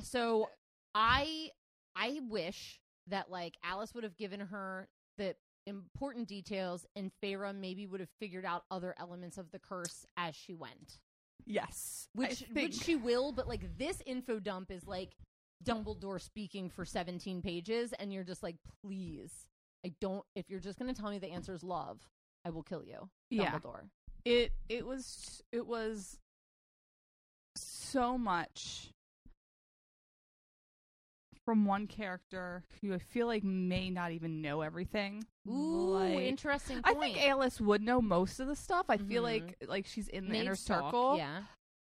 [0.00, 0.48] So
[0.94, 1.50] I
[1.94, 4.88] I wish that like Alis would have given her
[5.18, 5.34] the
[5.66, 10.34] important details and Feyre maybe would have figured out other elements of the curse as
[10.34, 11.00] she went.
[11.44, 12.08] Yes.
[12.14, 15.16] Which which she will, but like this info dump is like
[15.64, 19.32] Dumbledore speaking for 17 pages and you're just like please
[19.84, 22.00] I don't if you're just going to tell me the answer is love,
[22.44, 23.08] I will kill you.
[23.30, 23.52] Yeah.
[23.52, 23.88] Dumbledore.
[24.24, 26.18] it it was it was
[27.54, 28.92] so much
[31.46, 35.24] from one character who I feel like may not even know everything.
[35.48, 38.86] Ooh, Like, interesting I think Alis would know most of the stuff.
[38.90, 39.24] I feel Mhm.
[39.24, 41.44] like like she's in the Maid's inner talk, circle, Yeah.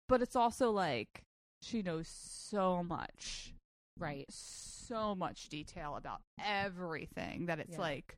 [0.07, 1.23] but it's also like
[1.61, 3.53] she knows so much,
[3.97, 4.25] Right.
[4.31, 7.81] so much detail about everything that it's Yeah.
[7.81, 8.17] like,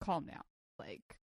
[0.00, 0.44] calm down,
[0.78, 1.18] like.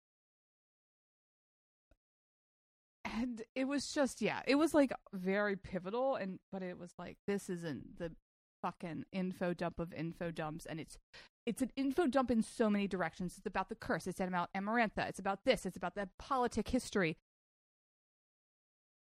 [3.05, 7.17] And it was just yeah, it was like very pivotal, and but it was like
[7.27, 8.15] this isn't the
[8.62, 10.97] fucking info dump of info dumps, and it's
[11.45, 13.36] it's an info dump in so many directions.
[13.38, 14.05] It's about the curse.
[14.07, 15.07] It's about Amarantha.
[15.10, 15.66] It's about this.
[15.66, 17.18] It's about the politic history.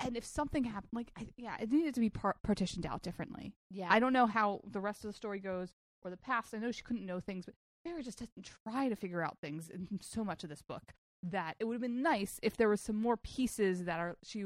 [0.00, 3.54] And if something happened, like I, yeah, it needed to be par- partitioned out differently.
[3.70, 3.86] Yeah.
[3.88, 5.70] I don't know how the rest of the story goes
[6.02, 6.52] or the past.
[6.54, 9.68] I know she couldn't know things, but Mary just doesn't try to figure out things
[9.68, 10.92] in so much of this book.
[11.22, 14.44] That it would have been nice if there was some more pieces that are she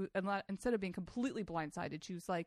[0.49, 2.47] instead of being completely blindsided, she was like,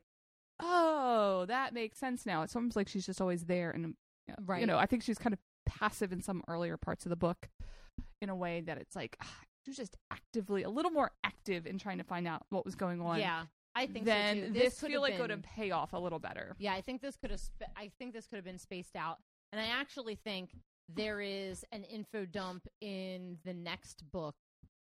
[0.60, 3.88] "Oh, that makes sense now." It's almost like she's just always there, and you
[4.28, 4.60] know, Right.
[4.60, 7.48] You know, I think she's kind of passive in some earlier parts of the book,
[8.20, 11.66] in a way that it's like ah, she was just actively a little more active
[11.66, 13.18] in trying to find out what was going on.
[13.18, 13.44] Yeah.
[13.74, 16.18] I think then so this, could feel like would been- have pay off a little
[16.18, 16.54] better.
[16.58, 17.40] Yeah, I think this could have.
[17.40, 19.18] Sp- I think this could have been spaced out,
[19.50, 20.50] and I actually think
[20.94, 24.34] there is an info dump in the next book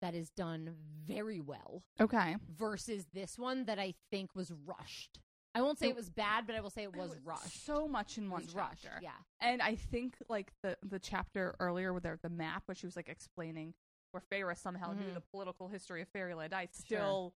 [0.01, 0.73] that is done
[1.05, 2.37] very well Okay.
[2.55, 5.19] versus this one that I think was rushed.
[5.57, 7.65] I won't say It- was bad, but I will say it was It rushed.
[7.65, 8.89] So much in one was chapter.
[8.89, 9.01] rushed.
[9.03, 12.85] Yeah, And I think like the the chapter earlier with the, the map where she
[12.85, 13.73] was like explaining
[14.11, 15.13] where Feyre somehow knew Mhm.
[15.15, 16.53] the political history of Fairyland.
[16.53, 17.33] I still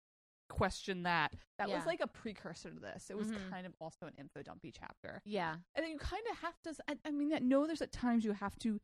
[0.50, 1.34] question that.
[1.58, 1.78] That Yeah.
[1.78, 3.10] was like a precursor to this.
[3.10, 3.50] It was Mhm.
[3.50, 5.22] kind of also an info dumpy chapter.
[5.26, 7.92] yeah, And then you kind of have to I, I mean I know there's at
[7.92, 8.80] times you have to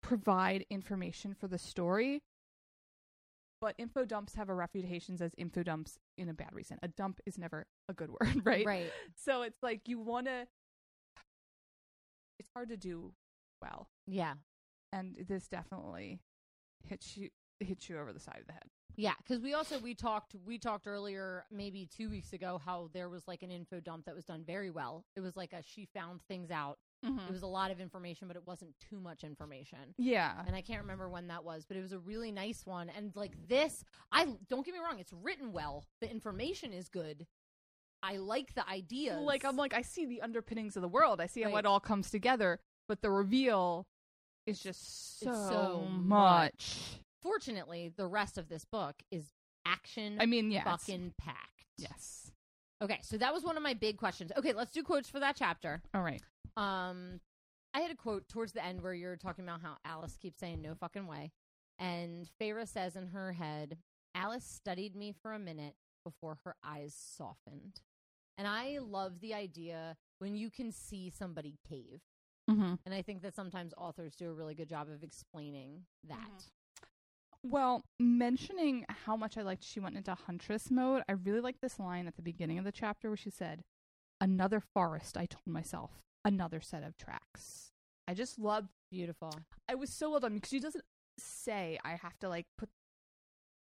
[0.00, 2.22] provide information for the story.
[3.62, 6.78] But info dumps have a reputation as info dumps in a bad reason.
[6.82, 8.66] A dump is never a good word, right?
[8.66, 8.92] right.
[9.14, 10.48] So it's like you want to.
[12.40, 13.12] It's hard to do
[13.62, 14.34] well, Yeah,
[14.92, 16.18] and this definitely
[16.88, 17.28] hits you
[17.60, 18.64] hits you over the side of the head.
[18.96, 19.14] yeah.
[19.22, 23.28] Because we also we talked we talked earlier, maybe two weeks ago, how there was
[23.28, 25.04] like an info dump that was done very well.
[25.14, 26.78] It was like a she found things out.
[27.04, 27.18] Mm-hmm.
[27.28, 29.94] It was a lot of information, but it wasn't too much information.
[29.98, 32.90] yeah, and I can't remember when that was, but it was a really nice one.
[32.96, 35.84] And like this, I don't get me wrong, it's written well.
[36.00, 37.26] The information is good.
[38.04, 39.20] I like the ideas.
[39.20, 41.20] like I'm like I see the underpinnings of the world.
[41.20, 43.86] I see how it all comes together, but the reveal
[44.46, 46.98] is just so, so much.
[47.22, 49.26] fortunately, the rest of this book is
[49.64, 51.66] action I mean, yeah, fucking packed.
[51.78, 52.21] yes.
[52.82, 54.32] Okay, so that was one of my big questions.
[54.36, 55.80] Okay, let's do quotes for that chapter.
[55.94, 56.20] All right.
[56.56, 57.20] Um,
[57.74, 60.60] I had a quote towards the end where you're talking about how Alis keeps saying
[60.60, 61.30] no fucking way.
[61.78, 63.78] And Feyre says in her head,
[64.14, 65.74] Alice studied me for a minute
[66.04, 67.80] before her eyes softened.
[68.36, 72.00] And I love the idea when you can see somebody cave.
[72.50, 72.74] Mm-hmm.
[72.84, 76.16] And I think that sometimes authors do a really good job of explaining that.
[76.16, 76.50] Mhm.
[77.44, 81.78] Well, mentioning how much I liked she went into huntress mode, I really like this
[81.80, 83.62] line at the beginning of the chapter where she said,
[84.20, 85.90] Another forest, I told myself.
[86.24, 87.72] Another set of tracks.
[88.06, 89.32] I just loved Beautiful.
[89.68, 90.84] I was so well done because she doesn't
[91.18, 92.68] say I have to like put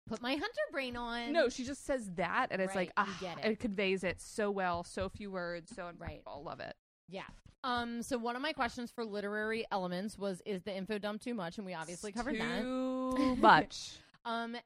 [0.07, 1.34] Put my hunter brain on.
[1.34, 3.59] no, she just says that and it's Right, like ah, get it.
[3.59, 6.21] conveys it so well, so few words, so Right.
[6.25, 6.73] I love it.
[7.09, 7.23] Yeah.
[7.65, 8.01] Um.
[8.03, 11.57] So one of my questions for literary elements was, is the info dump too much?
[11.57, 12.61] And we obviously covered that.
[13.16, 13.97] Too much.
[14.26, 14.58] Um.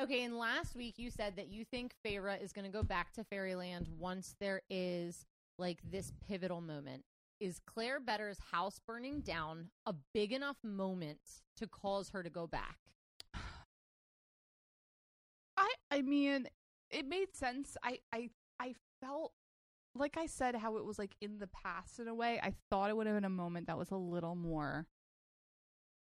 [0.00, 0.24] Okay.
[0.24, 3.24] And last week you said that you think Feyre is going to go back to
[3.24, 5.26] Fairyland once there is
[5.58, 7.04] like this pivotal moment.
[7.40, 11.20] Is Clare Beddor's house burning down a big enough moment
[11.56, 12.78] to cause her to go back?
[15.56, 16.48] I I mean,
[16.90, 17.76] it made sense.
[17.82, 18.30] I I
[18.60, 19.32] I felt
[19.94, 22.40] like I said how it was like in the past in a way.
[22.42, 24.86] I thought it would have been a moment that was a little more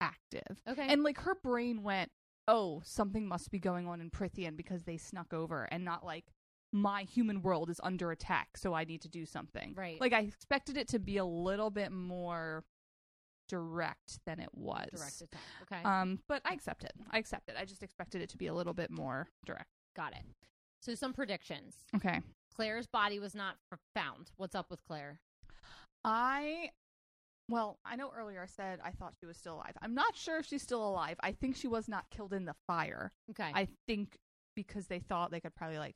[0.02, 0.62] active.
[0.68, 0.88] Okay.
[0.88, 2.12] And like her brain went,
[2.48, 6.26] "Oh, something must be going on in Prythian because they snuck over and not like
[6.72, 10.00] my human world is under attack, so I need to do something." Right.
[10.00, 12.64] Like I expected it to be a little bit more
[13.48, 14.88] direct than it was.
[14.92, 15.42] direct attack.
[15.64, 15.82] Okay.
[15.84, 16.94] Um, but I accept it.
[17.10, 17.56] I accept it.
[17.60, 19.70] I just expected it to be a little bit more direct.
[19.96, 20.24] Got it.
[20.82, 21.76] So some predictions.
[21.96, 22.22] Okay.
[22.56, 23.56] Clare's body was not
[23.96, 24.32] found.
[24.38, 25.20] What's up with Clare?
[26.04, 26.70] I
[27.50, 29.74] well, I know earlier I said I thought she was still alive.
[29.82, 31.18] I'm not sure if she's still alive.
[31.22, 33.12] I think she was not killed in the fire.
[33.32, 33.52] Okay.
[33.54, 34.18] I think
[34.56, 35.96] because they thought they could probably like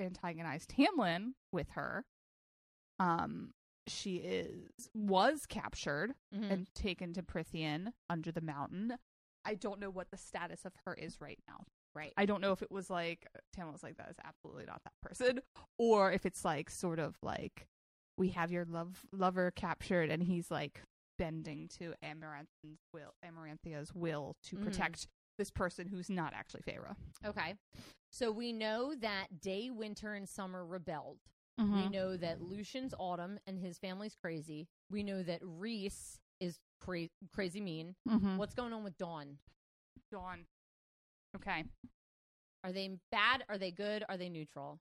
[0.00, 2.04] antagonize Tamlin with her.
[2.98, 3.52] Um
[3.86, 6.50] she is was captured Mhm.
[6.50, 8.94] and taken to Prythian under the mountain.
[9.44, 11.64] I don't know what the status of her is right now.
[11.92, 12.12] right.
[12.16, 13.26] I don't know if it was like
[13.56, 15.40] Tamlin was like that is absolutely not that person,
[15.76, 17.66] or if it's like sort of like
[18.20, 20.82] we have your love lover captured, and he's like
[21.18, 24.62] bending to Amarantha's will, Amaranthia's will to Mhm.
[24.64, 25.08] protect
[25.38, 26.94] this person who's not actually Feyre.
[27.24, 27.56] Okay.
[28.12, 31.18] So we know that Day, Winter, and Summer rebelled.
[31.58, 31.90] We Mhm.
[31.90, 34.68] know that Lucien's Autumn and his family's crazy.
[34.90, 37.96] We know that Rhys is cra- crazy mean.
[38.08, 38.38] Mhm.
[38.38, 39.38] What's going on with Dawn?
[40.10, 40.46] Dawn?
[41.36, 41.64] Okay,
[42.64, 43.44] Are they bad?
[43.48, 44.04] Are they good?
[44.08, 44.80] Are they neutral?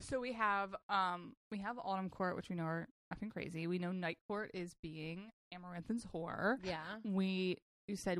[0.00, 3.66] So we have um we have Autumn Court, which we know are fucking crazy.
[3.66, 6.56] We know Night Court is being Amarantha's whore.
[6.62, 6.82] Yeah.
[7.04, 8.18] We you said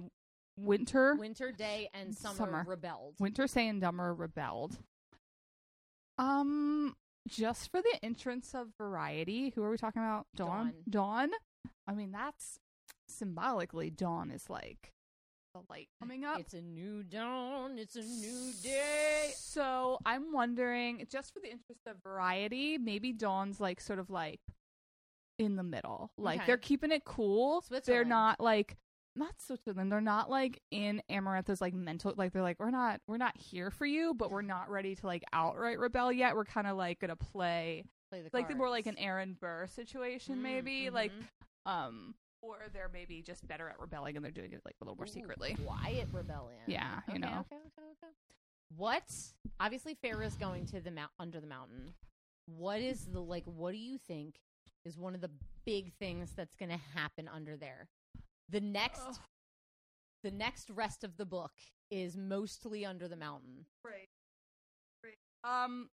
[0.56, 2.64] Winter, Winter, Day, and Summer, Summer.
[2.66, 3.14] rebelled.
[3.18, 4.78] Winter, Say, and Dumber rebelled.
[6.16, 6.94] Um,
[7.28, 10.26] just for the entrance of variety, who are we talking about?
[10.36, 10.74] Dawn.
[10.88, 11.30] Dawn.
[11.88, 12.60] I mean, that's
[13.08, 14.92] symbolically Dawn is like
[15.54, 16.40] the light coming up.
[16.40, 17.78] It's a new dawn.
[17.78, 19.32] It's a new day.
[19.36, 24.40] So I'm wondering, just for the interest of variety, maybe Dawn's like sort of like
[25.38, 26.10] in the middle.
[26.18, 26.46] Like Okay.
[26.46, 27.60] they're keeping it cool.
[27.70, 28.08] They're Switzerland.
[28.10, 28.76] not like
[29.16, 29.92] not Switzerland.
[29.92, 32.12] They're not like in Amarantha's like mental.
[32.16, 35.06] Like they're like we're not we're not here for you, but we're not ready to
[35.06, 36.34] like outright rebel yet.
[36.34, 39.06] We're kind of like gonna play Play the like the more like an cards.
[39.06, 41.70] Aaron Burr situation, Mm, maybe like mhm.
[41.70, 42.14] um.
[42.44, 45.06] Or they're maybe just better at rebelling and they're doing it like a little more
[45.06, 45.56] Ooh, secretly.
[45.64, 46.60] Quiet rebellion.
[46.66, 47.26] Yeah, you Okay, know.
[47.40, 48.12] Okay, okay, okay.
[48.76, 49.04] What?
[49.60, 51.94] Obviously, Feyre's going to the mount under the mountain.
[52.46, 53.44] What is the like?
[53.46, 54.40] What do you think
[54.84, 55.30] is one of the
[55.64, 57.88] big things that's going to happen under there?
[58.50, 59.20] The next,
[60.22, 61.52] the next rest of the book
[61.90, 63.64] is mostly under the mountain.
[63.84, 64.10] Right.
[65.02, 65.18] Right.
[65.62, 65.88] Um.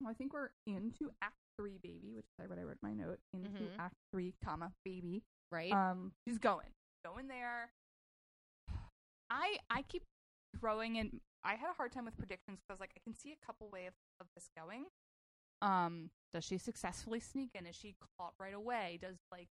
[0.00, 2.94] Well, I think we're into Act Three, baby, which is what I wrote in my
[2.94, 3.18] note.
[3.32, 3.78] Into Mhm.
[3.78, 5.24] Act Three, comma baby.
[5.50, 5.72] Right?
[5.72, 6.72] Um, she's going,
[7.04, 7.72] going there.
[9.30, 10.04] I I keep
[10.58, 11.20] throwing in.
[11.44, 13.36] I had a hard time with predictions because I was like, I can see a
[13.46, 14.86] couple ways of this going.
[15.60, 17.66] Um, does she successfully sneak in?
[17.66, 18.98] Is she caught right away?
[19.00, 19.48] Does like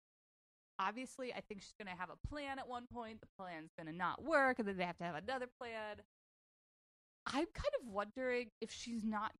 [0.79, 3.21] obviously I think she's gonna have a plan at one point.
[3.21, 6.01] The plan's gonna not work, and then they have to have another plan.
[7.25, 9.31] I'm kind of wondering if she's not.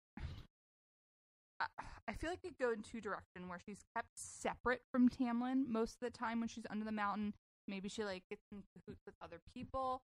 [1.59, 5.95] I- feel like it go in two directions where she's kept separate from Tamlin most
[5.95, 7.33] of the time when she's under the mountain.
[7.67, 10.03] Maybe she like gets in cahoots with other people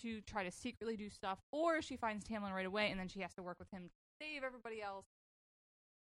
[0.00, 3.20] to try to secretly do stuff, or she finds Tamlin right away and then she
[3.20, 3.90] has to work with him to
[4.20, 5.06] save everybody else.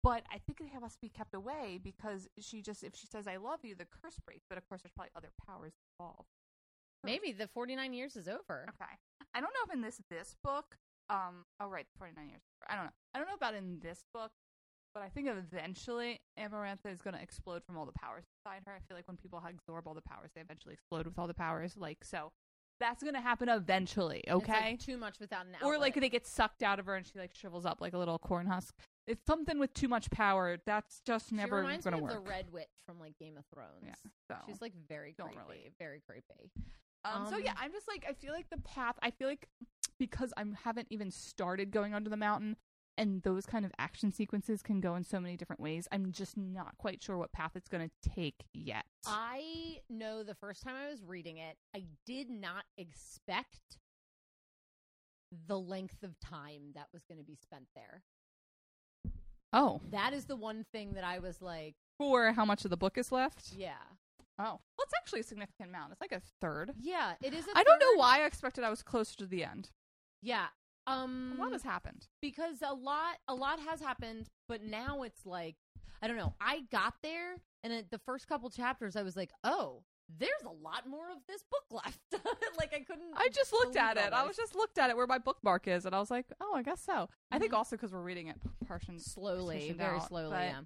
[0.04, 3.38] But I think it must be kept away because she just if she says I
[3.38, 4.46] love you, the curse breaks.
[4.48, 6.30] But of course, there's probably other powers involved.
[7.04, 8.66] Maybe the 49 years is over.
[8.70, 8.92] Okay.
[9.34, 10.78] I don't know if in this this book,
[11.10, 12.42] um, oh right, forty nine years.
[12.70, 12.92] I don't know.
[13.14, 14.32] I don't know about in this book,
[14.94, 18.74] but I think eventually Amarantha is going to explode from all the powers inside her.
[18.74, 21.34] I feel like when people absorb all the powers, they eventually explode with all the
[21.34, 21.76] powers.
[21.78, 22.32] Like so,
[22.80, 24.22] that's going to happen eventually.
[24.26, 24.78] It's, like, Okay.
[24.78, 27.34] too much without an or like they get sucked out of her and she like
[27.36, 28.76] shrivels up like a little corn husk.
[29.06, 30.58] It's something with too much power.
[30.66, 32.24] That's just she never reminds going to me of work.
[32.24, 33.84] the Red Witch from like Game of Thrones.
[33.86, 33.96] Yeah.
[34.30, 34.36] So.
[34.48, 35.74] She's like very Don't creepy, relate.
[35.78, 36.52] very creepy.
[37.04, 38.96] Um, so Um, yeah, I'm just like I feel like the path.
[39.04, 39.50] I feel like
[40.00, 42.56] because I haven't even started going under the mountain,
[42.98, 45.88] and those kind of action sequences can go in so many different ways.
[45.92, 48.86] I'm just not quite sure what path it's going to take yet.
[49.06, 53.78] I know the first time I was reading it, I did not expect
[55.48, 58.04] the length of time that was going to be spent there.
[59.52, 62.78] oh, That is the one thing that I was like, for how much of the
[62.78, 63.54] book is left?
[63.56, 63.74] yeah.
[64.40, 65.92] Oh, well, it's actually a significant amount.
[65.92, 66.72] It's like a third.
[66.82, 67.46] Yeah, it is.
[67.54, 69.70] I I don't know why I expected I was closer to the end.
[70.24, 70.48] Yeah.
[70.88, 72.08] Um A lot has happened.
[72.22, 75.56] because a lot a lot has happened, but now it's like
[76.02, 76.34] I don't know.
[76.42, 80.50] I got there and at the first couple chapters I was like, "Oh, there's a
[80.52, 82.00] lot more of this book left."
[82.58, 84.12] like I couldn't I just looked at it.
[84.12, 86.54] I was just looked at it where my bookmark is, and I was like, "Oh,
[86.56, 87.58] I guess so." I think Mhm.
[87.58, 90.62] also because we're reading it portion slowly, very out, slowly, but- yeah.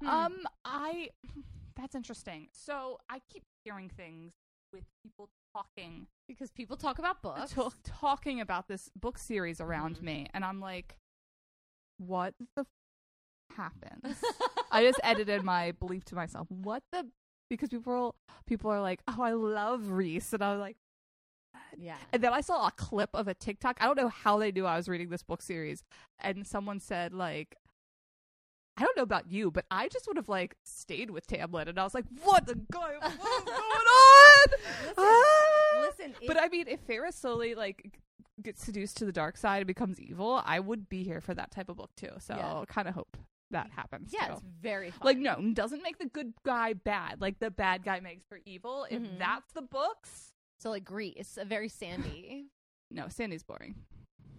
[0.00, 0.08] Hmm.
[0.08, 1.10] Um, I
[1.76, 2.48] that's interesting.
[2.52, 4.32] So I keep hearing things
[4.72, 7.54] with people talking because people talk about books.
[7.84, 10.02] talking about this book series around Mhm.
[10.02, 10.96] me, and I'm like,
[11.98, 14.02] what the f- happened?
[14.70, 16.50] I just edited my belief to myself.
[16.50, 17.06] What the?
[17.50, 18.14] Because people
[18.46, 20.76] people are like, oh, I love Rhys, and I was like.
[21.76, 21.98] yeah.
[22.12, 23.76] And then I saw a clip of a TikTok.
[23.80, 25.84] I don't know how they knew I was reading this book series.
[26.18, 27.56] And someone said, like,
[28.76, 31.68] I don't know about you, but I just would have, like, stayed with Tamlin.
[31.68, 32.94] And I was like, what the guy?
[33.00, 34.46] What's going on?
[34.82, 35.80] Listen, Ah!
[35.80, 37.98] Listen, But I mean, if Feyre slowly, like,
[38.42, 41.50] gets seduced to the dark side and becomes evil, I would be here for that
[41.50, 42.10] type of book, too.
[42.18, 42.60] So Yeah.
[42.60, 43.16] I kind of hope
[43.50, 44.10] that happens.
[44.12, 44.32] yeah, too.
[44.34, 45.00] it's very fun.
[45.04, 47.20] Like, no, doesn't make the good guy bad.
[47.20, 48.86] Like, the bad guy makes for evil.
[48.90, 49.18] If Mhm.
[49.18, 52.46] that's the books, So like Grease, a very sandy.
[52.90, 53.74] no, Sandy's boring.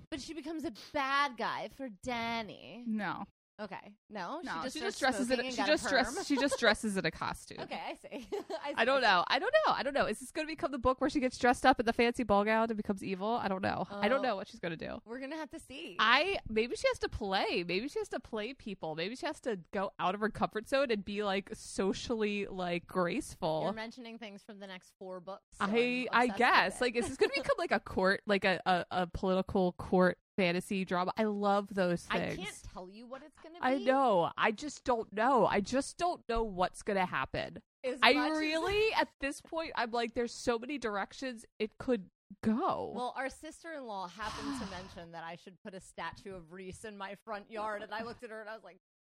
[0.10, 2.84] but she becomes a bad guy for Danny.
[2.88, 3.26] No.
[3.62, 3.94] Okay.
[4.10, 5.40] No, she just, she just dresses in.
[5.52, 6.14] She a just dress.
[6.16, 6.24] perm.
[6.24, 7.58] She just dresses in a costume.
[7.62, 8.28] okay, I see.
[8.64, 9.24] I, see, I don't know.
[9.28, 9.74] I don't know.
[9.74, 10.06] I don't know.
[10.06, 12.24] Is this going to become the book where she gets dressed up in the fancy
[12.24, 13.40] ball gown and becomes evil?
[13.42, 13.86] I don't know.
[13.92, 14.30] I don't Oh.
[14.30, 15.02] know what she's going to do.
[15.06, 15.98] We're gonna have to see.
[16.00, 17.64] I maybe she has to play.
[17.68, 18.96] Maybe she has to play people.
[18.96, 22.88] Maybe she has to go out of her comfort zone and be like socially like
[22.88, 23.62] graceful.
[23.64, 25.44] You're mentioning things from the next four books.
[25.60, 28.60] so I I guess like is this going to become like a court like a,
[28.66, 31.12] a a political court fantasy drama?
[31.18, 32.40] I love those things.
[32.40, 33.84] I can't tell you what it's gonna be.
[33.84, 34.32] I know.
[34.38, 35.46] I just don't know.
[35.46, 37.60] I just don't know what's going to happen.
[37.84, 41.78] As I much as- really, at this point, I'm like, there's so many directions it
[41.78, 42.06] could
[42.42, 42.94] go.
[42.96, 46.98] Well, our sister-in-law happened to mention that I should put a statue of Rhys in
[46.98, 48.78] my front yard, and I looked at her and I was like,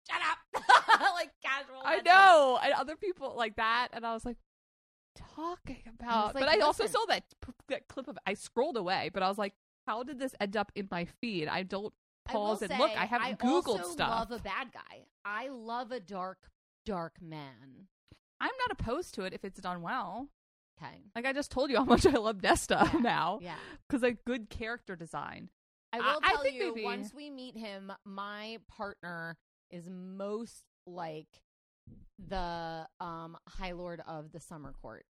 [0.09, 0.63] "Shut up!"
[1.13, 1.81] like casual.
[1.83, 2.05] I mention.
[2.05, 4.37] know, and other people like that, and I was like,
[5.35, 6.35] talking about.
[6.35, 7.23] like, but I also saw that
[7.69, 8.17] that clip of.
[8.25, 9.53] I scrolled away, but I was like,
[9.87, 11.47] how did this end up in my feed?
[11.47, 11.93] I don't
[12.27, 12.91] I pause and look.
[12.91, 14.09] I haven't I googled also stuff.
[14.11, 15.05] I love a bad guy.
[15.23, 16.37] I love a dark,
[16.85, 17.87] dark man.
[18.41, 20.27] I'm not opposed to it if it's done well.
[20.81, 21.03] Okay.
[21.15, 23.55] Like I just told you how much I love Nesta Yeah, now Yeah.
[23.87, 25.49] because like good character design.
[25.93, 29.37] I I- will I tell you, maybe- once we meet him, my partner
[29.71, 31.27] is most like
[32.19, 35.05] the um High Lord of the Summer Court.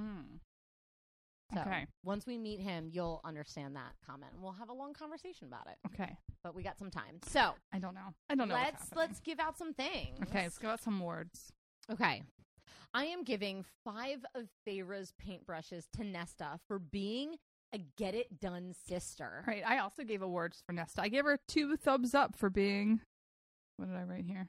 [0.00, 0.40] Mm.
[1.54, 1.86] So Okay.
[2.02, 4.32] once we meet him, you'll understand that comment.
[4.32, 5.76] and We'll have a long conversation about it.
[5.92, 6.16] Okay.
[6.42, 7.18] But we got some time.
[7.26, 8.14] So I don't know.
[8.30, 8.54] I don't know.
[8.54, 10.18] let's let's give out some things.
[10.22, 11.52] Okay, let's give out some words.
[11.90, 12.22] Okay.
[12.94, 17.36] I am giving five of Feyre's paintbrushes to Nesta for being
[17.74, 19.44] a get it done sister.
[19.46, 19.62] Right.
[19.66, 21.00] I also gave awards for Nesta.
[21.02, 23.00] I gave her two thumbs up for being.
[23.78, 24.48] What did I write here?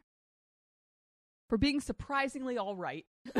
[1.49, 3.05] For being surprisingly all right.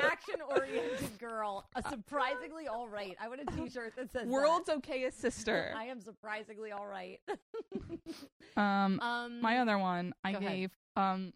[0.00, 3.16] Action oriented girl, a surprisingly all right.
[3.20, 4.26] I want a t shirt that says that.
[4.26, 5.72] World's okayest sister.
[5.76, 7.20] I am surprisingly all right.
[8.56, 10.50] Um, um, my other one, I go ahead.
[10.52, 11.32] gave um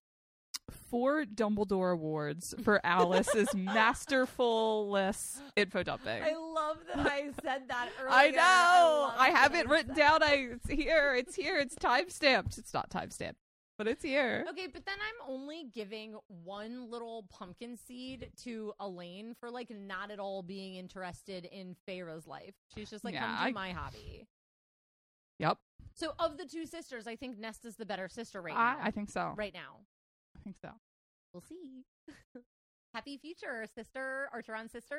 [0.90, 6.22] four Dumbledore awards for Alis's masterfulness info dumping.
[6.22, 8.14] I love that I said that earlier.
[8.14, 9.02] I know.
[9.02, 10.22] love I, have it I written said down.
[10.22, 11.14] I it's here.
[11.16, 11.58] It's here.
[11.58, 12.58] It's time stamped.
[12.58, 13.40] It's not time stamped,
[13.78, 14.44] but it's here.
[14.50, 20.10] Okay, but then I'm only giving one little pumpkin seed to Elain for like not
[20.10, 22.54] at all being interested in Feyre's life.
[22.74, 24.26] She's just like, Yeah, come do I- my hobby.
[25.38, 25.58] Yep.
[25.94, 28.78] So of the two sisters, I think Nesta's the better sister right I, now.
[28.82, 29.32] I think so.
[29.36, 29.78] right now.
[30.36, 30.70] I think so.
[31.32, 31.84] We'll see.
[32.94, 34.98] Happy future, sister Archeron sisters.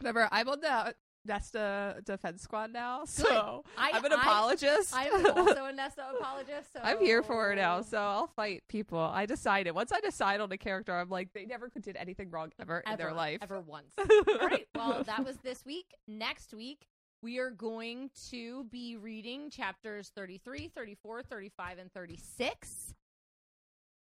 [0.00, 0.28] Whatever.
[0.32, 0.94] I will the
[1.28, 4.92] Nesta defense squad now, so I, I'm an I- apologist.
[4.96, 6.72] I'm also a Nesta apologist.
[6.72, 8.98] So I'm here for her now, so I'll fight people.
[8.98, 9.72] I decided.
[9.72, 12.96] Once I decide on a character, I'm like, they never did anything wrong ever, in
[12.96, 13.38] their life.
[13.42, 13.92] ever once.
[13.98, 14.66] All right.
[14.74, 15.86] Well, that was this week.
[16.08, 16.86] Next week,
[17.22, 22.94] we are going to be reading chapters 33, 34, 35, and 36.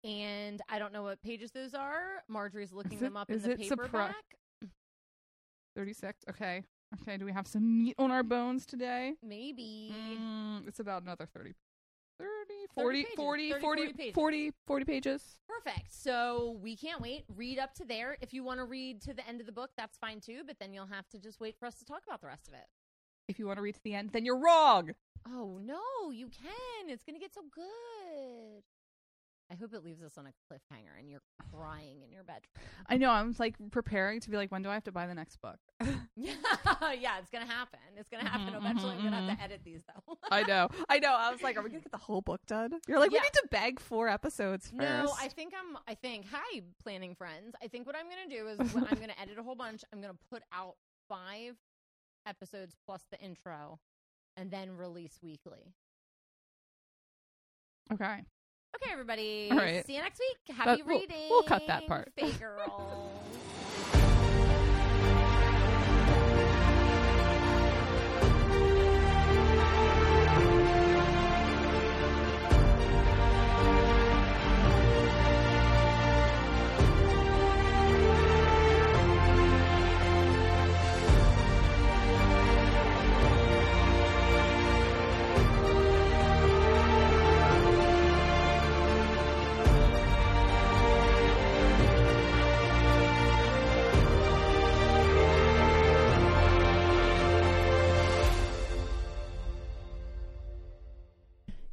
[0.03, 2.23] And I don't know what pages those are.
[2.29, 4.15] Margery's looking them up in is the it surpri-
[5.77, 6.25] 36.
[6.31, 6.63] Okay.
[7.01, 7.17] Okay.
[7.17, 9.15] Do we have some meat on our bones today?
[9.23, 9.93] Maybe.
[9.95, 11.55] Mm, it's about another 30.
[12.19, 12.29] 30,
[12.75, 13.15] 40, pages.
[13.17, 14.15] 40, 40, 40 pages.
[14.15, 15.39] 40, 40 pages.
[15.49, 15.93] Perfect.
[15.93, 17.25] So we can't wait.
[17.35, 18.19] Read up to there.
[18.21, 20.43] If you want to read to the end of the book, that's fine too.
[20.47, 22.55] But then you'll have to just wait for us to talk about the rest of
[22.55, 22.67] it.
[23.29, 24.91] If you want to read to the end, then you're wrong.
[25.27, 26.89] Oh no, you can.
[26.91, 28.63] It's gonna get so good.
[29.51, 31.23] I hope it leaves us on a cliffhanger and you're
[31.53, 32.53] crying in your bedroom.
[32.87, 33.11] I know.
[33.11, 35.57] I'm like preparing to be like, when do I have to buy the next book?
[36.15, 36.35] yeah,
[36.93, 37.81] yeah, it's gonna happen.
[37.97, 38.95] It's gonna happen Mhm, eventually.
[38.97, 40.17] I'm gonna have mhm, to edit these though.
[40.31, 40.69] I know.
[40.89, 41.13] I know.
[41.13, 42.71] I was like, are we going to get the whole book done?
[42.87, 43.19] You're like, Yeah.
[43.19, 44.79] we need to bag four episodes first.
[44.81, 45.77] No, I think I'm.
[45.89, 46.27] I think.
[46.31, 47.57] Hi, planning friends.
[47.61, 49.83] I think what I'm gonna do is when I'm gonna edit a whole bunch.
[49.93, 50.77] I'm gonna put out
[51.09, 51.57] five
[52.25, 53.81] episodes plus the intro,
[54.37, 55.75] and then release weekly.
[57.93, 58.23] Okay.
[58.77, 59.49] Okay, everybody.
[59.51, 59.85] All right.
[59.87, 60.57] See you next week.
[60.57, 61.29] Happy But we'll- reading.
[61.29, 62.13] we'll cut that part.
[62.17, 63.11] Fake girls.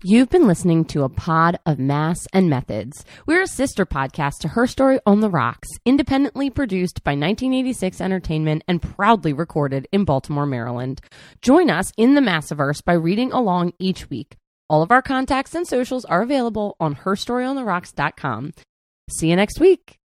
[0.09, 3.03] You've been listening to a pod of Maas and Methods.
[3.25, 8.81] We're a sister podcast to HERstory on the Rocks, independently produced by 1986 Entertainment and
[8.81, 11.01] proudly recorded in Baltimore, Maryland.
[11.41, 14.37] Join us in the Massiverse by reading along each week.
[14.69, 18.53] All of our contacts and socials are available on herstoryontheRocks.com.
[19.09, 19.99] See you next week.